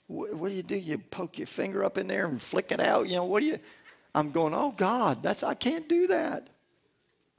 [0.06, 0.76] what do you do?
[0.76, 3.08] You poke your finger up in there and flick it out?
[3.10, 3.58] You know, what do you?
[4.18, 6.48] I'm going, oh God, that's I can't do that.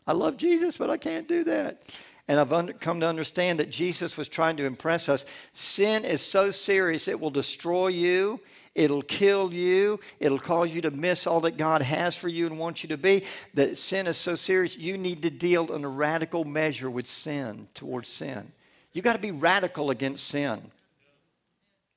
[0.08, 1.82] I love Jesus, but I can't do that.
[2.30, 5.26] And I've under, come to understand that Jesus was trying to impress us.
[5.52, 8.40] Sin is so serious, it will destroy you.
[8.76, 10.00] It'll kill you.
[10.22, 12.98] It'll cause you to miss all that God has for you and wants you to
[12.98, 13.26] be.
[13.56, 17.68] That sin is so serious, you need to deal in a radical measure with sin,
[17.74, 18.54] towards sin.
[18.94, 20.62] You got to be radical against sin.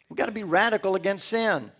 [0.09, 1.71] We've got to be radical against sin.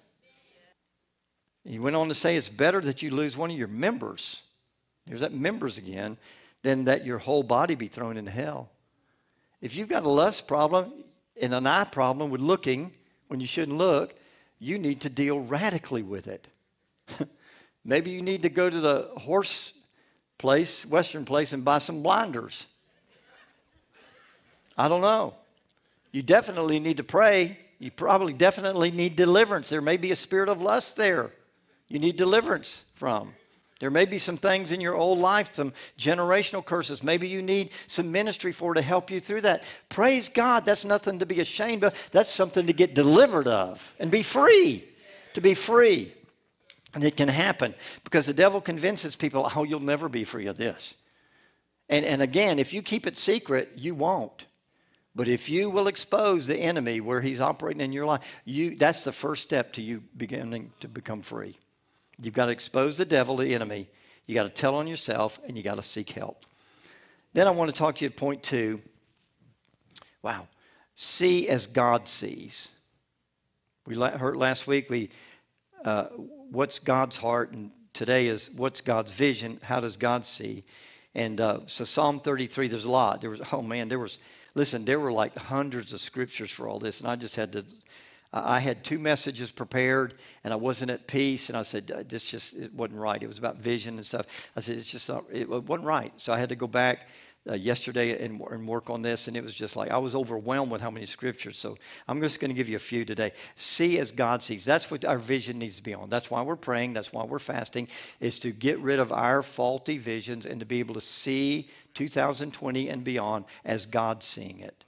[1.65, 4.43] He went on to say it's better that you lose one of your members.
[5.07, 6.17] There's that members again,
[6.63, 8.71] than that your whole body be thrown into hell.
[9.61, 10.93] If you've got a lust problem
[11.41, 12.93] and an eye problem with looking
[13.29, 14.15] when you shouldn't look,
[14.59, 16.47] you need to deal radically with it.
[17.85, 19.73] Maybe you need to go to the horse
[20.39, 22.67] place, Western place, and buy some blinders.
[24.79, 25.35] I don't know.
[26.13, 29.69] You definitely need to pray you probably definitely need deliverance.
[29.69, 31.33] There may be a spirit of lust there
[31.93, 33.35] you need deliverance from.
[33.79, 37.03] There may be some things in your old life, some generational curses.
[37.03, 39.65] Maybe you need some ministry for to help you through that.
[39.91, 41.93] Praise God, that's nothing to be ashamed of.
[42.11, 44.89] That's something to get delivered of and be free.
[45.35, 46.15] To be free.
[46.95, 47.75] And it can happen
[48.05, 50.97] because the devil convinces people, oh, you'll never be free of this.
[51.91, 54.47] And, and again, if you keep it secret, you won't.
[55.15, 59.05] But if you will expose the enemy where he's operating in your life, you, that's
[59.05, 61.59] the first step to you beginning to become free.
[62.21, 63.89] You've got to expose the devil, the enemy.
[64.27, 66.45] You got to tell on yourself, and you got to seek help.
[67.33, 68.81] Then I want to talk to you at point two.
[70.23, 70.47] Wow,
[70.95, 72.71] see as God sees.
[73.87, 74.91] We heard last week.
[74.91, 75.11] We
[75.85, 76.05] uh,
[76.51, 79.59] what's God's heart, and today is what's God's vision.
[79.63, 80.65] How does God see?
[81.15, 82.69] And uh, so Psalm 33.
[82.69, 83.21] There's a lot.
[83.21, 84.19] There was oh man, there was
[84.55, 87.65] Listen, there were like hundreds of scriptures for all this, and I just had to.
[88.33, 91.51] I had two messages prepared, and I wasn't at peace.
[91.51, 94.27] And I said, "This just it wasn't right." It was about vision and stuff.
[94.57, 95.25] I said, "It's just not.
[95.31, 97.09] It wasn't right." So I had to go back
[97.49, 100.71] uh, yesterday and, and, work on this, and it was just like I was overwhelmed
[100.71, 101.59] with how many scriptures.
[101.59, 103.33] So I'm just going to give you a few today.
[103.57, 104.65] See as God sees.
[104.65, 106.09] That's what our vision needs to be on.
[106.09, 106.93] That's why we're praying.
[106.93, 107.89] That's why we're fasting,
[108.21, 112.89] is to get rid of our faulty visions and to be able to see 2020
[112.89, 114.85] and beyond as God seeing it.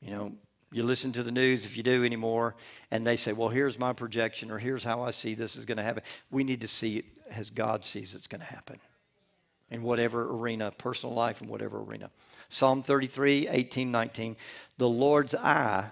[0.00, 0.32] You know,
[0.70, 2.54] you listen to the news if you do anymore,
[2.90, 5.78] and they say, Well, here's my projection, or here's how I see this is going
[5.78, 6.02] to happen.
[6.30, 8.78] We need to see it as God sees it's going to happen
[9.70, 12.10] in whatever arena, personal life in whatever arena.
[12.48, 14.36] Psalm 33, 18, 19.
[14.76, 15.90] The Lord's eye,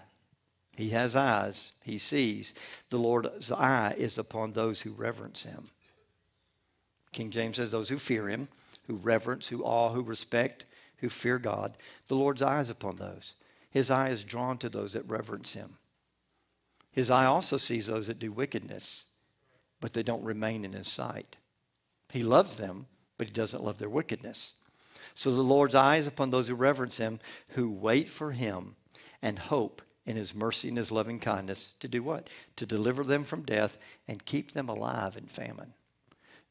[0.76, 2.54] He has eyes, He sees.
[2.90, 5.68] The Lord's eye is upon those who reverence Him.
[7.12, 8.48] King James says, Those who fear Him,
[8.86, 10.66] who reverence, who awe, who respect,
[10.98, 11.76] who fear God.
[12.08, 13.36] The Lord's eye is upon those.
[13.70, 15.78] His eye is drawn to those that reverence Him.
[16.92, 19.04] His eye also sees those that do wickedness,
[19.80, 21.36] but they don't remain in His sight.
[22.10, 22.86] He loves them
[23.18, 24.54] but he doesn't love their wickedness.
[25.14, 28.76] So the Lord's eye is upon those who reverence him, who wait for him
[29.22, 32.28] and hope in his mercy and his loving kindness to do what?
[32.56, 35.74] To deliver them from death and keep them alive in famine.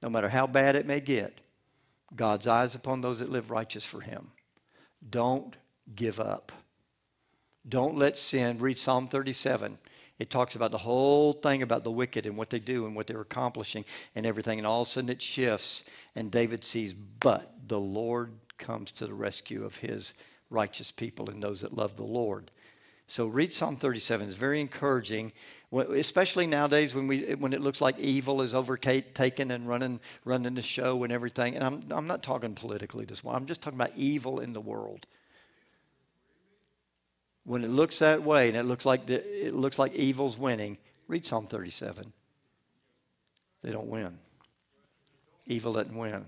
[0.01, 1.39] no matter how bad it may get,
[2.15, 4.31] God's eyes upon those that live righteous for him.
[5.07, 5.55] Don't
[5.95, 6.51] give up.
[7.67, 9.77] Don't let sin, read Psalm 37.
[10.17, 13.07] It talks about the whole thing about the wicked and what they do and what
[13.07, 13.83] they're accomplishing
[14.15, 14.59] and everything.
[14.59, 15.83] And all of a sudden it shifts,
[16.15, 20.13] and David sees, but the Lord comes to the rescue of his
[20.49, 22.51] righteous people and those that love the Lord.
[23.07, 24.27] So read Psalm 37.
[24.27, 25.33] It's very encouraging,
[25.71, 30.61] especially nowadays when, we, when it looks like evil is overtaken and running, running the
[30.61, 31.55] show and everything.
[31.55, 33.35] And I'm, I'm not talking politically this one.
[33.35, 35.05] I'm just talking about evil in the world.
[37.45, 40.77] When it looks that way and it looks like, it looks like evil's winning,
[41.07, 42.11] read Psalm 37.
[43.61, 44.17] They don't win.
[45.45, 46.25] Evil doesn't win.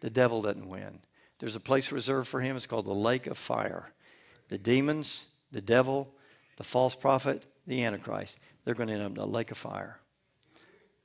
[0.00, 0.98] The devil doesn't win.
[1.38, 2.56] There's a place reserved for him.
[2.56, 3.92] It's called the lake of fire.
[4.48, 6.12] The demons, the devil,
[6.56, 10.00] the false prophet, the Antichrist, they're going to end up in the lake of fire.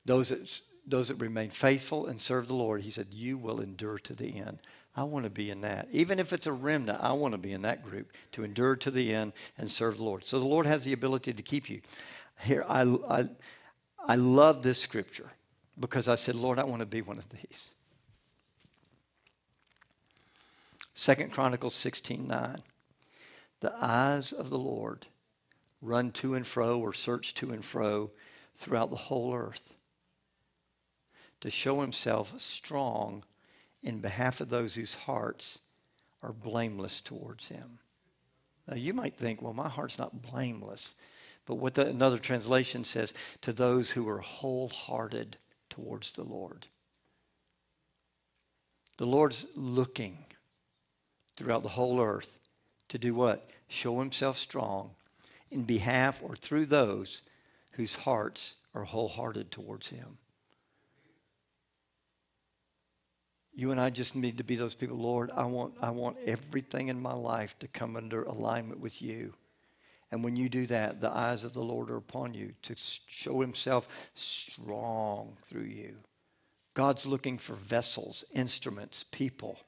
[0.04, 3.98] Those that, those that remain faithful and serve the Lord, he said, you will endure
[3.98, 4.58] to the end.
[4.96, 5.88] I want to be in that.
[5.90, 8.90] Even if it's a remnant, I want to be in that group to endure to
[8.90, 10.24] the end and serve the Lord.
[10.24, 11.80] So the Lord has the ability to keep you.
[12.40, 13.28] Here, I, I,
[14.06, 15.32] I love this scripture
[15.78, 17.70] because I said, Lord, I want to be one of these.
[20.94, 22.58] Second Chronicles 16 9.
[23.60, 25.06] The eyes of the Lord
[25.82, 28.12] run to and fro or search to and fro
[28.54, 29.74] throughout the whole earth
[31.40, 33.24] to show himself strong
[33.84, 35.60] in behalf of those whose hearts
[36.22, 37.78] are blameless towards him.
[38.66, 40.94] Now, you might think, well, my heart's not blameless.
[41.44, 43.12] But what the, another translation says,
[43.42, 45.36] to those who are wholehearted
[45.68, 46.66] towards the Lord.
[48.96, 50.24] The Lord's looking
[51.36, 52.38] throughout the whole earth
[52.88, 53.50] to do what?
[53.68, 54.92] Show himself strong
[55.50, 57.22] in behalf or through those
[57.72, 60.16] whose hearts are wholehearted towards him.
[63.54, 64.96] You and I just need to be those people.
[64.96, 69.34] Lord, I want, I want everything in my life to come under alignment with you.
[70.10, 73.40] And when you do that, the eyes of the Lord are upon you to show
[73.40, 75.96] himself strong through you.
[76.74, 79.58] God's looking for vessels, instruments, people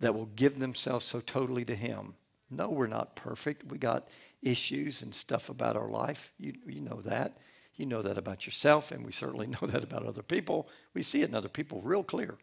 [0.00, 2.14] that will give themselves so totally to Him.
[2.50, 3.64] No, we're not perfect.
[3.64, 4.08] We got
[4.42, 6.32] issues and stuff about our life.
[6.38, 7.36] You, you know that.
[7.76, 10.68] You know that about yourself, and we certainly know that about other people.
[10.94, 12.36] We see it in other people real clear.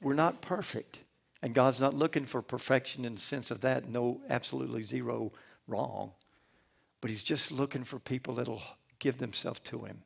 [0.00, 1.00] We're not perfect.
[1.42, 5.32] And God's not looking for perfection in the sense of that, no, absolutely zero
[5.66, 6.12] wrong.
[7.00, 8.62] But He's just looking for people that'll
[8.98, 10.02] give themselves to Him.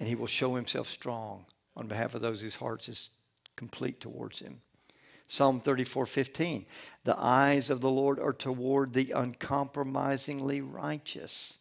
[0.00, 1.44] And He will show Himself strong
[1.76, 3.10] on behalf of those whose hearts is
[3.56, 4.60] complete towards Him.
[5.26, 6.64] Psalm 34 15.
[7.04, 11.58] The eyes of the Lord are toward the uncompromisingly righteous.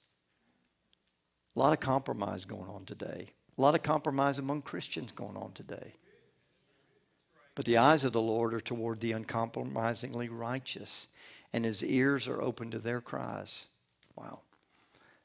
[1.55, 3.28] A lot of compromise going on today.
[3.58, 5.95] A lot of compromise among Christians going on today.
[7.58, 11.08] But the eyes of the Lord are toward the uncompromisingly righteous,
[11.51, 13.66] and his ears are open to their cries.
[14.16, 14.41] Wow.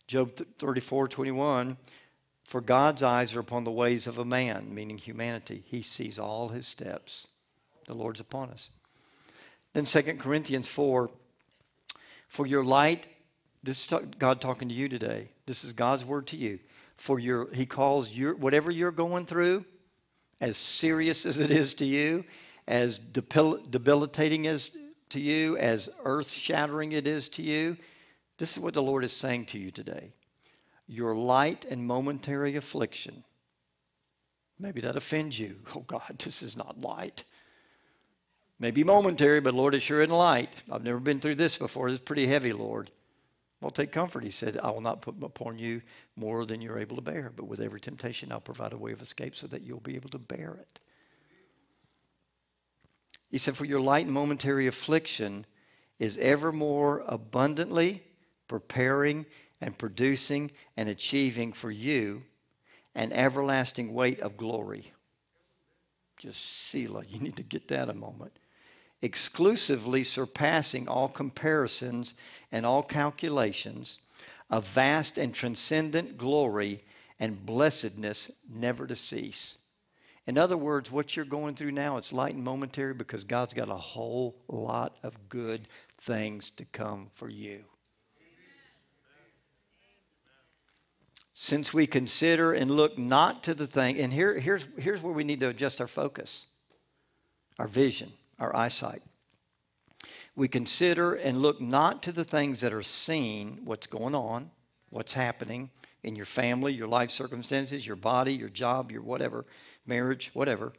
[0.06, 1.76] Job 34 21.
[2.44, 5.62] For God's eyes are upon the ways of a man, meaning humanity.
[5.66, 7.28] He sees all his steps.
[7.84, 8.70] The Lord's upon us.
[9.74, 11.10] Then 2 Corinthians 4
[12.28, 13.08] For your light,
[13.62, 15.28] this is God talking to you today.
[15.44, 16.60] This is God's word to you.
[16.96, 19.66] For your, He calls your, whatever you're going through,
[20.42, 22.24] as serious as it is to you,
[22.66, 24.76] as debilitating as
[25.10, 27.76] to you, as earth shattering it is to you,
[28.38, 30.12] this is what the Lord is saying to you today.
[30.88, 33.22] Your light and momentary affliction,
[34.58, 35.60] maybe that offends you.
[35.76, 37.22] Oh God, this is not light.
[38.58, 40.50] Maybe momentary, but Lord, is sure in light.
[40.70, 41.88] I've never been through this before.
[41.88, 42.90] It's pretty heavy, Lord.
[43.60, 44.24] Well, take comfort.
[44.24, 45.82] He said, I will not put upon you
[46.16, 49.00] more than you're able to bear, but with every temptation, I'll provide a way of
[49.02, 50.78] escape so that you'll be able to bear it.
[53.30, 55.46] He said, For your light and momentary affliction
[55.98, 58.02] is ever more abundantly
[58.46, 59.24] preparing
[59.60, 62.22] and producing and achieving for you
[62.94, 64.92] an everlasting weight of glory.
[66.18, 68.32] Just Selah, you need to get that a moment
[69.02, 72.14] exclusively surpassing all comparisons
[72.52, 73.98] and all calculations,
[74.52, 76.82] of vast and transcendent glory
[77.18, 79.58] and blessedness never to cease.
[80.26, 83.68] In other words, what you're going through now, it's light and momentary because God's got
[83.68, 85.66] a whole lot of good
[85.98, 87.64] things to come for you.
[91.32, 95.24] Since we consider and look not to the thing, and here, here's, here's where we
[95.24, 96.46] need to adjust our focus,
[97.58, 99.02] our vision our eyesight.
[100.34, 104.50] We consider and look not to the things that are seen, what's going on,
[104.90, 105.70] what's happening,
[106.02, 109.44] in your family, your life circumstances, your body, your job, your whatever,
[109.86, 110.72] marriage, whatever.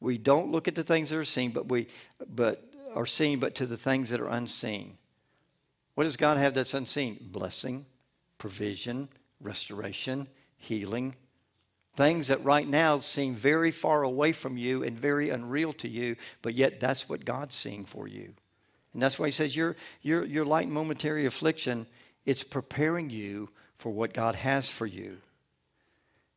[0.00, 1.88] We don't look at the things that are seen, but we
[2.28, 2.64] but
[2.94, 4.98] are seen, but to the things that are unseen.
[5.94, 7.18] What does God have that's unseen?
[7.20, 7.86] Blessing,
[8.38, 9.08] provision,
[9.40, 11.14] restoration, healing.
[11.94, 16.16] Things that right now seem very far away from you and very unreal to you,
[16.40, 18.34] but yet that's what God's seeing for you.
[18.92, 21.86] And that's why he says your, your, your light momentary affliction,
[22.26, 25.18] it's preparing you for what God has for you.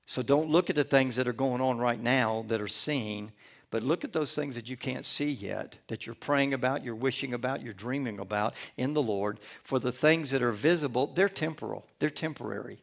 [0.05, 3.31] So don't look at the things that are going on right now that are seen,
[3.71, 6.95] but look at those things that you can't see yet, that you're praying about, you're
[6.95, 9.39] wishing about, you're dreaming about in the Lord.
[9.63, 12.79] For the things that are visible, they're temporal, they're temporary.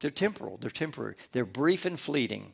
[0.00, 2.52] They're temporal, they're temporary, they're brief and fleeting.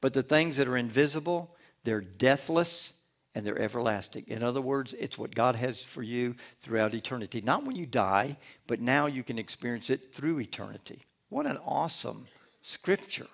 [0.00, 1.54] But the things that are invisible,
[1.84, 2.94] they're deathless
[3.34, 4.24] and they're everlasting.
[4.26, 7.40] In other words, it's what God has for you throughout eternity.
[7.40, 11.02] Not when you die, but now you can experience it through eternity.
[11.28, 12.26] What an awesome
[12.62, 13.28] scripture.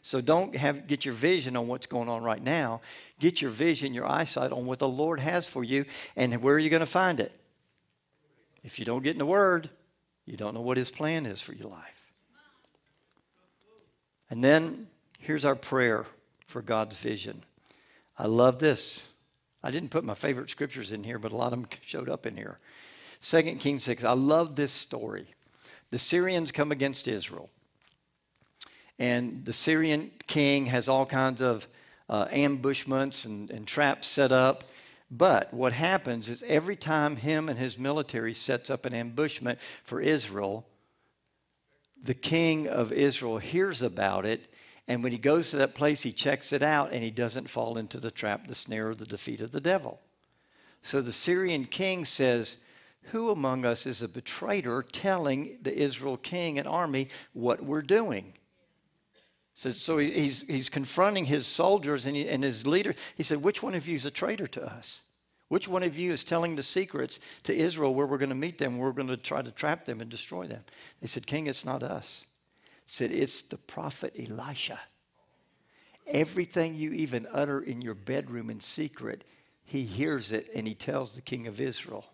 [0.00, 2.80] So don't have get your vision on what's going on right now.
[3.20, 5.84] Get your vision, your eyesight on what the Lord has for you
[6.16, 7.32] and where are you going to find it?
[8.64, 9.70] If you don't get in the word,
[10.24, 12.12] you don't know what his plan is for your life.
[14.30, 14.88] And then
[15.18, 16.06] here's our prayer
[16.46, 17.42] for God's vision.
[18.18, 19.08] I love this.
[19.62, 22.26] I didn't put my favorite scriptures in here, but a lot of them showed up
[22.26, 22.58] in here.
[23.20, 24.04] 2 Kings 6.
[24.04, 25.26] I love this story.
[25.90, 27.50] The Syrians come against Israel.
[28.98, 31.68] And the Syrian king has all kinds of
[32.08, 34.64] uh, ambushments and, and traps set up.
[35.10, 40.00] But what happens is every time him and his military sets up an ambushment for
[40.00, 40.66] Israel,
[42.02, 44.51] the king of Israel hears about it.
[44.88, 47.78] And when he goes to that place, he checks it out and he doesn't fall
[47.78, 50.00] into the trap, the snare, or the defeat of the devil.
[50.82, 52.58] So the Syrian king says,
[53.04, 58.34] Who among us is a betrayer telling the Israel king and army what we're doing?
[59.54, 62.94] So, so he's, he's confronting his soldiers and, he, and his leader.
[63.14, 65.04] He said, Which one of you is a traitor to us?
[65.48, 68.56] Which one of you is telling the secrets to Israel where we're going to meet
[68.56, 70.64] them, where we're going to try to trap them and destroy them?
[71.00, 72.26] They said, King, it's not us.
[72.86, 74.80] Said, It's the prophet Elisha.
[76.06, 79.24] Everything you even utter in your bedroom in secret,
[79.64, 82.04] he hears it and he tells the king of Israel.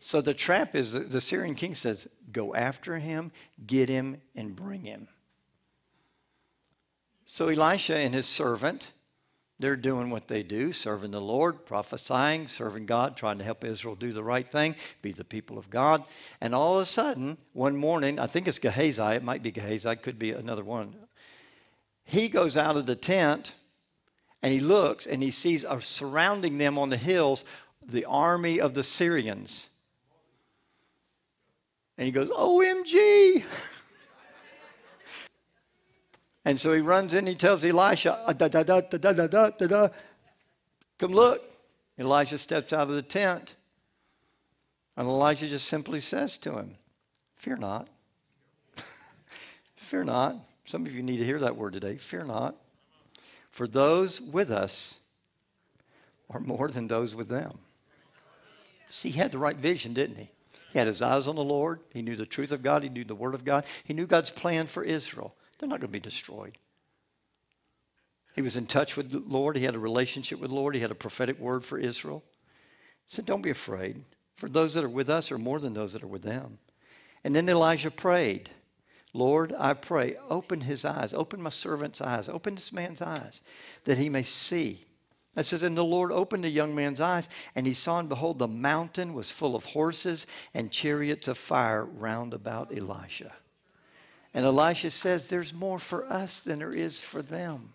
[0.00, 3.30] So the trap is the Syrian king says, Go after him,
[3.66, 5.06] get him, and bring him.
[7.24, 8.92] So Elisha and his servant,
[9.62, 13.94] they're doing what they do, serving the Lord, prophesying, serving God, trying to help Israel
[13.94, 16.04] do the right thing, be the people of God.
[16.40, 19.94] And all of a sudden, one morning, I think it's Gehazi, it might be Gehazi,
[19.96, 20.94] could be another one.
[22.04, 23.54] He goes out of the tent
[24.42, 27.44] and he looks and he sees surrounding them on the hills
[27.86, 29.68] the army of the Syrians.
[31.96, 33.44] And he goes, OMG!
[36.44, 39.26] And so he runs in, he tells Elisha, ah, da, da, da, da, da, da,
[39.26, 39.88] da, da, da.
[40.98, 41.42] come look.
[41.98, 43.54] Elisha steps out of the tent.
[44.96, 46.74] And Elijah just simply says to him,
[47.36, 47.88] Fear not.
[49.76, 50.36] Fear not.
[50.64, 51.96] Some of you need to hear that word today.
[51.96, 52.56] Fear not.
[53.50, 54.98] For those with us
[56.30, 57.58] are more than those with them.
[58.90, 60.30] See, he had the right vision, didn't he?
[60.72, 61.80] He had his eyes on the Lord.
[61.92, 62.82] He knew the truth of God.
[62.82, 63.64] He knew the Word of God.
[63.84, 65.34] He knew God's plan for Israel.
[65.62, 66.58] They're not going to be destroyed.
[68.34, 69.56] He was in touch with the Lord.
[69.56, 70.74] He had a relationship with the Lord.
[70.74, 72.24] He had a prophetic word for Israel.
[73.06, 74.02] He said, Don't be afraid.
[74.34, 76.58] For those that are with us are more than those that are with them.
[77.22, 78.50] And then Elijah prayed,
[79.14, 83.40] Lord, I pray, open his eyes, open my servant's eyes, open this man's eyes,
[83.84, 84.80] that he may see.
[85.36, 88.40] It says, And the Lord opened the young man's eyes, and he saw, and behold,
[88.40, 93.32] the mountain was full of horses and chariots of fire round about Elisha.
[94.34, 97.74] And Elisha says, There's more for us than there is for them.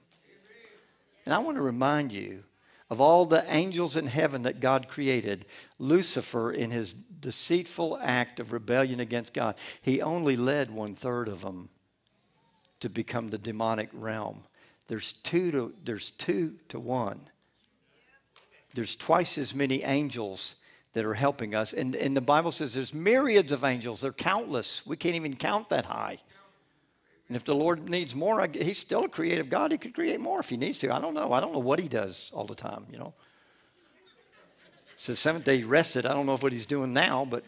[1.25, 2.43] And I want to remind you
[2.89, 5.45] of all the angels in heaven that God created,
[5.77, 11.41] Lucifer, in his deceitful act of rebellion against God, he only led one third of
[11.41, 11.69] them
[12.79, 14.43] to become the demonic realm.
[14.87, 17.19] There's two to, there's two to one.
[18.73, 20.55] There's twice as many angels
[20.93, 21.73] that are helping us.
[21.73, 24.01] And, and the Bible says there's myriads of angels.
[24.01, 24.85] They're countless.
[24.85, 26.19] We can't even count that high.
[27.27, 29.71] And if the Lord needs more, I, He's still a creative God.
[29.71, 30.93] He could create more if He needs to.
[30.93, 31.33] I don't know.
[31.33, 33.13] I don't know what He does all the time, you know.
[34.95, 36.05] So the seventh day He rested.
[36.05, 37.43] I don't know what He's doing now, but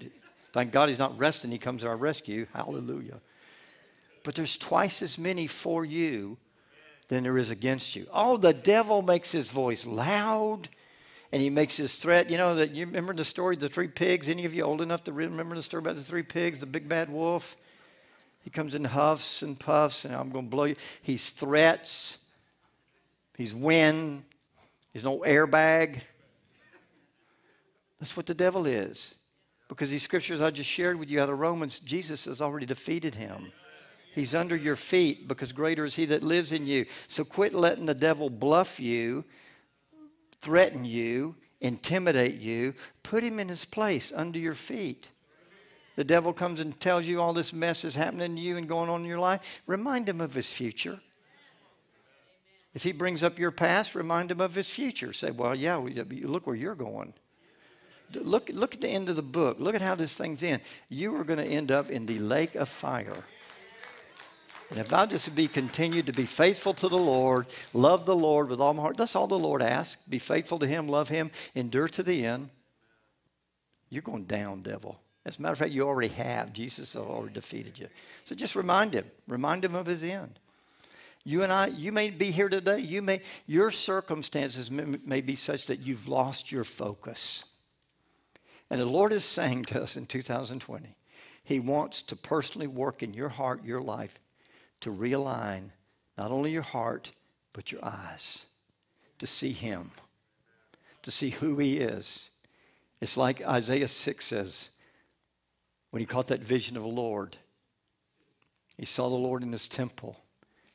[0.53, 1.51] thank God He's not resting.
[1.51, 2.45] He comes to our rescue.
[2.53, 3.21] Hallelujah.
[4.23, 6.37] But there's twice as many for you
[7.07, 8.07] than there is against you.
[8.13, 10.69] Oh, the devil makes his voice loud
[11.31, 12.29] and he makes his threat.
[12.29, 14.29] You know that you remember the story of the three pigs?
[14.29, 16.87] Any of you old enough to remember the story about the three pigs, the big
[16.87, 17.57] bad wolf?
[18.49, 20.75] He comes in huffs and puffs, and I'm going to blow you.
[21.03, 22.17] He's threats.
[23.37, 24.23] He's wind.
[24.91, 26.01] He's no airbag.
[27.99, 29.13] That's what the devil is.
[29.67, 33.13] Because these scriptures I just shared with you out of Romans, Jesus has already defeated
[33.13, 33.51] him.
[34.15, 36.87] He's under your feet because greater is he that lives in you.
[37.07, 39.25] So quit letting the devil bluff you,
[40.39, 42.73] threaten you, intimidate you.
[43.03, 45.11] Put him in his place under your feet.
[45.99, 48.89] The devil comes and tells you all this mess is happening to you and going
[48.89, 49.59] on in your life.
[49.67, 50.97] Remind him of his future.
[52.73, 55.11] If he brings up your past, remind him of his future.
[55.11, 57.13] Say, well, yeah, uh, look where you're going.
[58.13, 59.59] Look, look at the end of the book.
[59.59, 60.61] Look at how this thing's in.
[60.87, 63.25] You are going to end up in the lake of fire.
[64.69, 68.47] And if I just be continued to be faithful to the Lord, love the Lord
[68.47, 70.01] with all my heart, that's all the Lord asks.
[70.07, 72.51] Be faithful to Him, love Him, endure to the end.
[73.89, 74.97] You're going down, devil.
[75.29, 76.53] As a matter of fact, you already have.
[76.53, 77.87] Jesus has already defeated you.
[78.25, 79.05] So just remind him.
[79.27, 80.39] Remind him of his end.
[81.23, 82.79] You and I, you may be here today.
[82.79, 87.45] You may, your circumstances may, may be such that you've lost your focus.
[88.71, 90.95] And the Lord is saying to us in 2020,
[91.43, 94.19] He wants to personally work in your heart, your life,
[94.81, 95.69] to realign
[96.17, 97.11] not only your heart,
[97.53, 98.47] but your eyes
[99.19, 99.91] to see Him,
[101.03, 102.31] to see who He is.
[102.99, 104.71] It's like Isaiah 6 says,
[105.91, 107.37] when he caught that vision of the Lord,
[108.77, 110.17] he saw the Lord in his temple,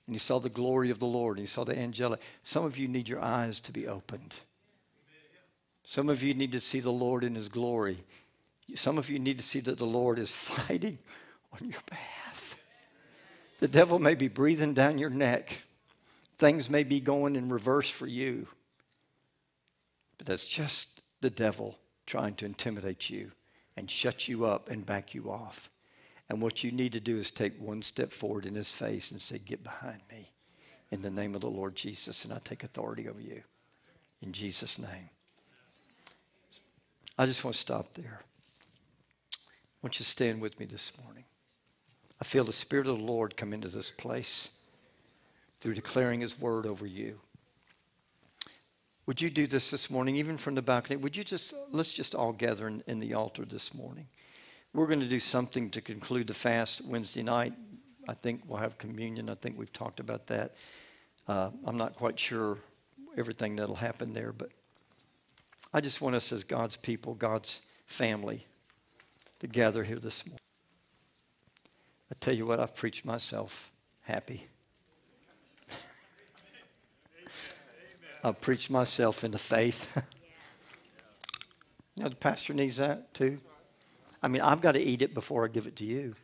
[0.06, 2.20] and he saw the glory of the Lord, and he saw the angelic.
[2.42, 4.34] Some of you need your eyes to be opened.
[5.84, 8.04] Some of you need to see the Lord in his glory.
[8.74, 10.98] Some of you need to see that the Lord is fighting
[11.52, 12.56] on your behalf.
[13.60, 15.62] The devil may be breathing down your neck.
[16.36, 18.48] Things may be going in reverse for you.
[20.18, 23.30] But that's just the devil trying to intimidate you
[23.76, 25.70] and shut you up and back you off.
[26.28, 29.20] And what you need to do is take one step forward in his face and
[29.20, 30.30] say, Get behind me
[30.90, 33.42] in the name of the Lord Jesus, and I take authority over you.
[34.22, 35.10] In Jesus' name.
[37.18, 38.20] I just want to stop there.
[39.32, 39.36] I
[39.82, 41.24] want you to stand with me this morning.
[42.20, 44.50] I feel the Spirit of the Lord come into this place
[45.58, 47.20] through declaring His word over you.
[49.06, 50.96] Would you do this this morning, even from the balcony?
[50.96, 54.06] Would you just, let's just all gather in, in the altar this morning.
[54.72, 57.52] We're going to do something to conclude the fast Wednesday night.
[58.08, 59.28] I think we'll have communion.
[59.28, 60.54] I think we've talked about that.
[61.28, 62.58] Uh, I'm not quite sure
[63.16, 64.50] everything that'll happen there, but
[65.72, 68.46] I just want us as God's people, God's family,
[69.40, 70.40] to gather here this morning.
[72.10, 73.70] I tell you what, I've preached myself
[74.02, 74.46] happy.
[78.24, 79.90] I'll preach myself into faith.
[81.94, 83.38] you know, the pastor needs that too.
[84.22, 86.14] I mean, I've got to eat it before I give it to you.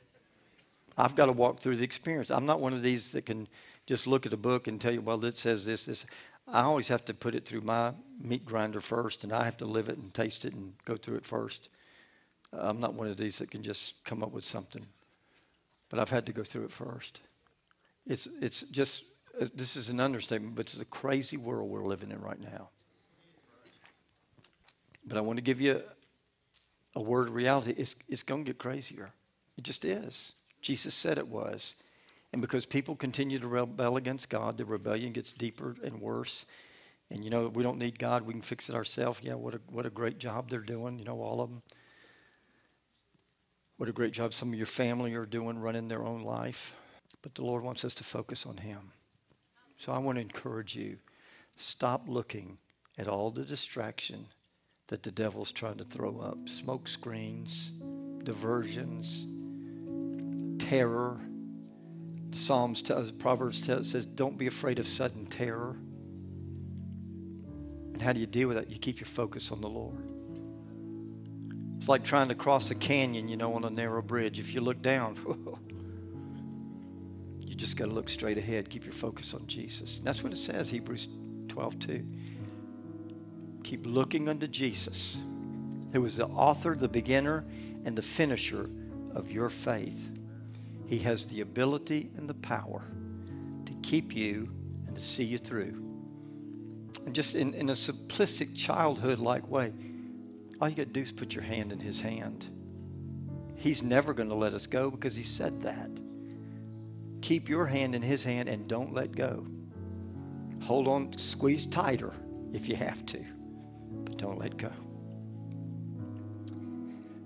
[0.96, 2.30] I've got to walk through the experience.
[2.30, 3.46] I'm not one of these that can
[3.84, 6.06] just look at a book and tell you, well, it says this, this.
[6.48, 9.66] I always have to put it through my meat grinder first, and I have to
[9.66, 11.68] live it and taste it and go through it first.
[12.50, 14.86] I'm not one of these that can just come up with something,
[15.90, 17.20] but I've had to go through it first.
[18.06, 19.04] It's, it's just
[19.38, 22.70] Uh, this is an understatement, but it's a crazy world we're living in right now.
[25.04, 25.82] But I want to give you
[26.94, 27.74] a word of reality.
[27.76, 29.10] It's, it's going to get crazier.
[29.56, 30.32] It just is.
[30.60, 31.74] Jesus said it was.
[32.32, 36.46] And because people continue to rebel against God, the rebellion gets deeper and worse.
[37.10, 39.20] And you know, we don't need God, we can fix it ourselves.
[39.22, 41.62] Yeah, what a, what a great job they're doing, you know, all of them.
[43.78, 46.74] What a great job some of your family are doing running their own life.
[47.22, 48.92] But the Lord wants us to focus on Him.
[49.80, 50.98] So I want to encourage you
[51.56, 52.58] stop looking
[52.98, 54.26] at all the distraction
[54.88, 57.72] that the devil's trying to throw up smoke screens,
[58.22, 59.26] diversions,
[60.62, 61.18] terror.
[62.30, 65.78] Psalms tells, Proverbs tells, says, don't be afraid of sudden terror.
[67.94, 68.68] And how do you deal with that?
[68.68, 69.96] You keep your focus on the Lord.
[71.78, 74.38] It's like trying to cross a canyon, you know, on a narrow bridge.
[74.38, 75.16] If you look down,
[77.60, 78.70] just got to look straight ahead.
[78.70, 79.98] Keep your focus on Jesus.
[79.98, 81.08] And that's what it says, Hebrews
[81.48, 82.06] 12 2.
[83.62, 85.22] Keep looking unto Jesus,
[85.92, 87.44] who is the author, the beginner,
[87.84, 88.70] and the finisher
[89.14, 90.10] of your faith.
[90.86, 92.82] He has the ability and the power
[93.66, 94.50] to keep you
[94.86, 95.84] and to see you through.
[97.04, 99.72] And just in, in a simplistic childhood like way,
[100.60, 102.48] all you got to do is put your hand in his hand.
[103.56, 105.90] He's never going to let us go because he said that.
[107.22, 109.46] Keep your hand in his hand and don't let go.
[110.62, 112.12] Hold on, squeeze tighter
[112.52, 113.24] if you have to,
[114.04, 114.70] but don't let go.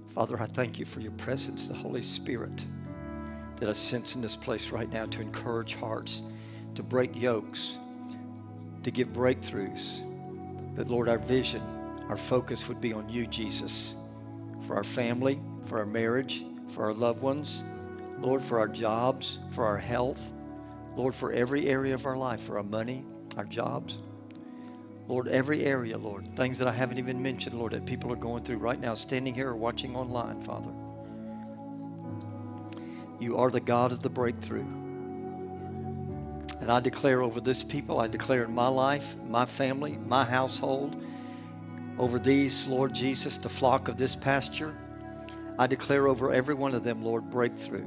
[0.09, 2.65] Father, I thank you for your presence, the Holy Spirit.
[3.57, 6.23] that I sense in this place right now to encourage hearts,
[6.75, 7.79] to break yokes,
[8.83, 10.05] to give breakthroughs.
[10.77, 11.63] That, Lord, our vision,
[12.09, 13.95] our focus would be on you, Jesus,
[14.67, 17.63] for our family, for our marriage, for our loved ones,
[18.25, 20.33] Lord, for our jobs, for our health,
[20.97, 23.05] Lord, for every area of our life, for our money,
[23.37, 23.99] our jobs.
[25.07, 28.43] Lord, every area, Lord, things that I haven't even mentioned, Lord, that people are going
[28.43, 30.71] through right now, standing here or watching online, Father.
[33.21, 34.65] You are the God of the breakthrough.
[36.61, 40.97] And I declare over this people, I declare in my life, my family, my household,
[41.99, 44.75] over these, Lord Jesus, the flock of this pasture,
[45.59, 47.87] I declare over every one of them, Lord, breakthrough.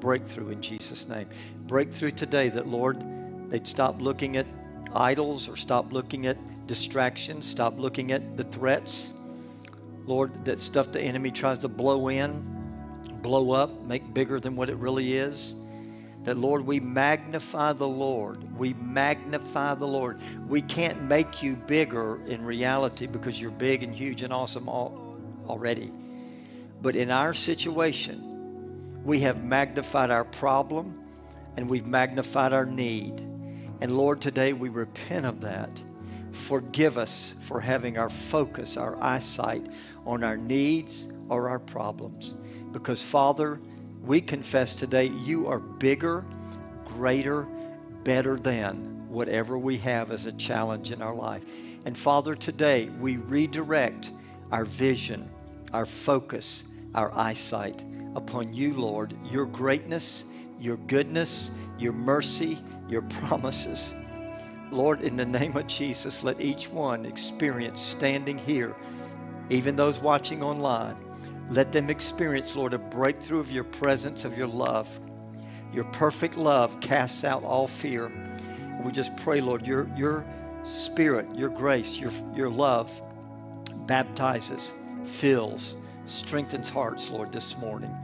[0.00, 1.28] Breakthrough in Jesus' name.
[1.66, 3.02] Breakthrough today that, Lord,
[3.50, 4.46] they'd stop looking at
[4.94, 6.36] idols or stop looking at
[6.66, 9.12] distractions, stop looking at the threats.
[10.06, 12.44] Lord, that stuff the enemy tries to blow in,
[13.22, 15.56] blow up, make bigger than what it really is.
[16.24, 18.56] That, Lord, we magnify the Lord.
[18.58, 20.20] We magnify the Lord.
[20.48, 25.16] We can't make you bigger in reality because you're big and huge and awesome all,
[25.48, 25.92] already.
[26.82, 28.35] But in our situation,
[29.06, 31.00] we have magnified our problem
[31.56, 33.20] and we've magnified our need.
[33.80, 35.70] And Lord, today we repent of that.
[36.32, 39.64] Forgive us for having our focus, our eyesight
[40.04, 42.34] on our needs or our problems.
[42.72, 43.60] Because, Father,
[44.02, 46.24] we confess today you are bigger,
[46.84, 47.46] greater,
[48.02, 51.44] better than whatever we have as a challenge in our life.
[51.84, 54.10] And, Father, today we redirect
[54.50, 55.30] our vision,
[55.72, 56.64] our focus,
[56.96, 57.84] our eyesight
[58.16, 60.24] upon you, Lord, your greatness,
[60.58, 63.94] your goodness, your mercy, your promises.
[64.72, 68.74] Lord, in the name of Jesus, let each one experience standing here,
[69.50, 70.96] even those watching online,
[71.50, 74.98] let them experience, Lord, a breakthrough of your presence, of your love.
[75.72, 78.10] Your perfect love casts out all fear.
[78.82, 80.24] We just pray, Lord, your, your
[80.64, 83.00] spirit, your grace, your, your love
[83.86, 84.74] baptizes,
[85.04, 85.76] fills,
[86.06, 87.94] strengthens hearts, Lord, this morning.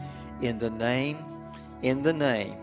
[0.41, 1.25] In the name,
[1.83, 2.57] in the name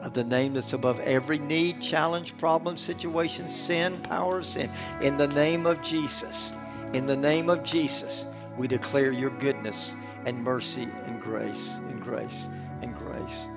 [0.00, 4.70] of the name that's above every need, challenge, problem, situation, sin, power of sin.
[5.00, 6.52] In the name of Jesus,
[6.92, 8.26] in the name of Jesus,
[8.58, 12.48] we declare your goodness and mercy and grace and grace
[12.82, 13.48] and grace.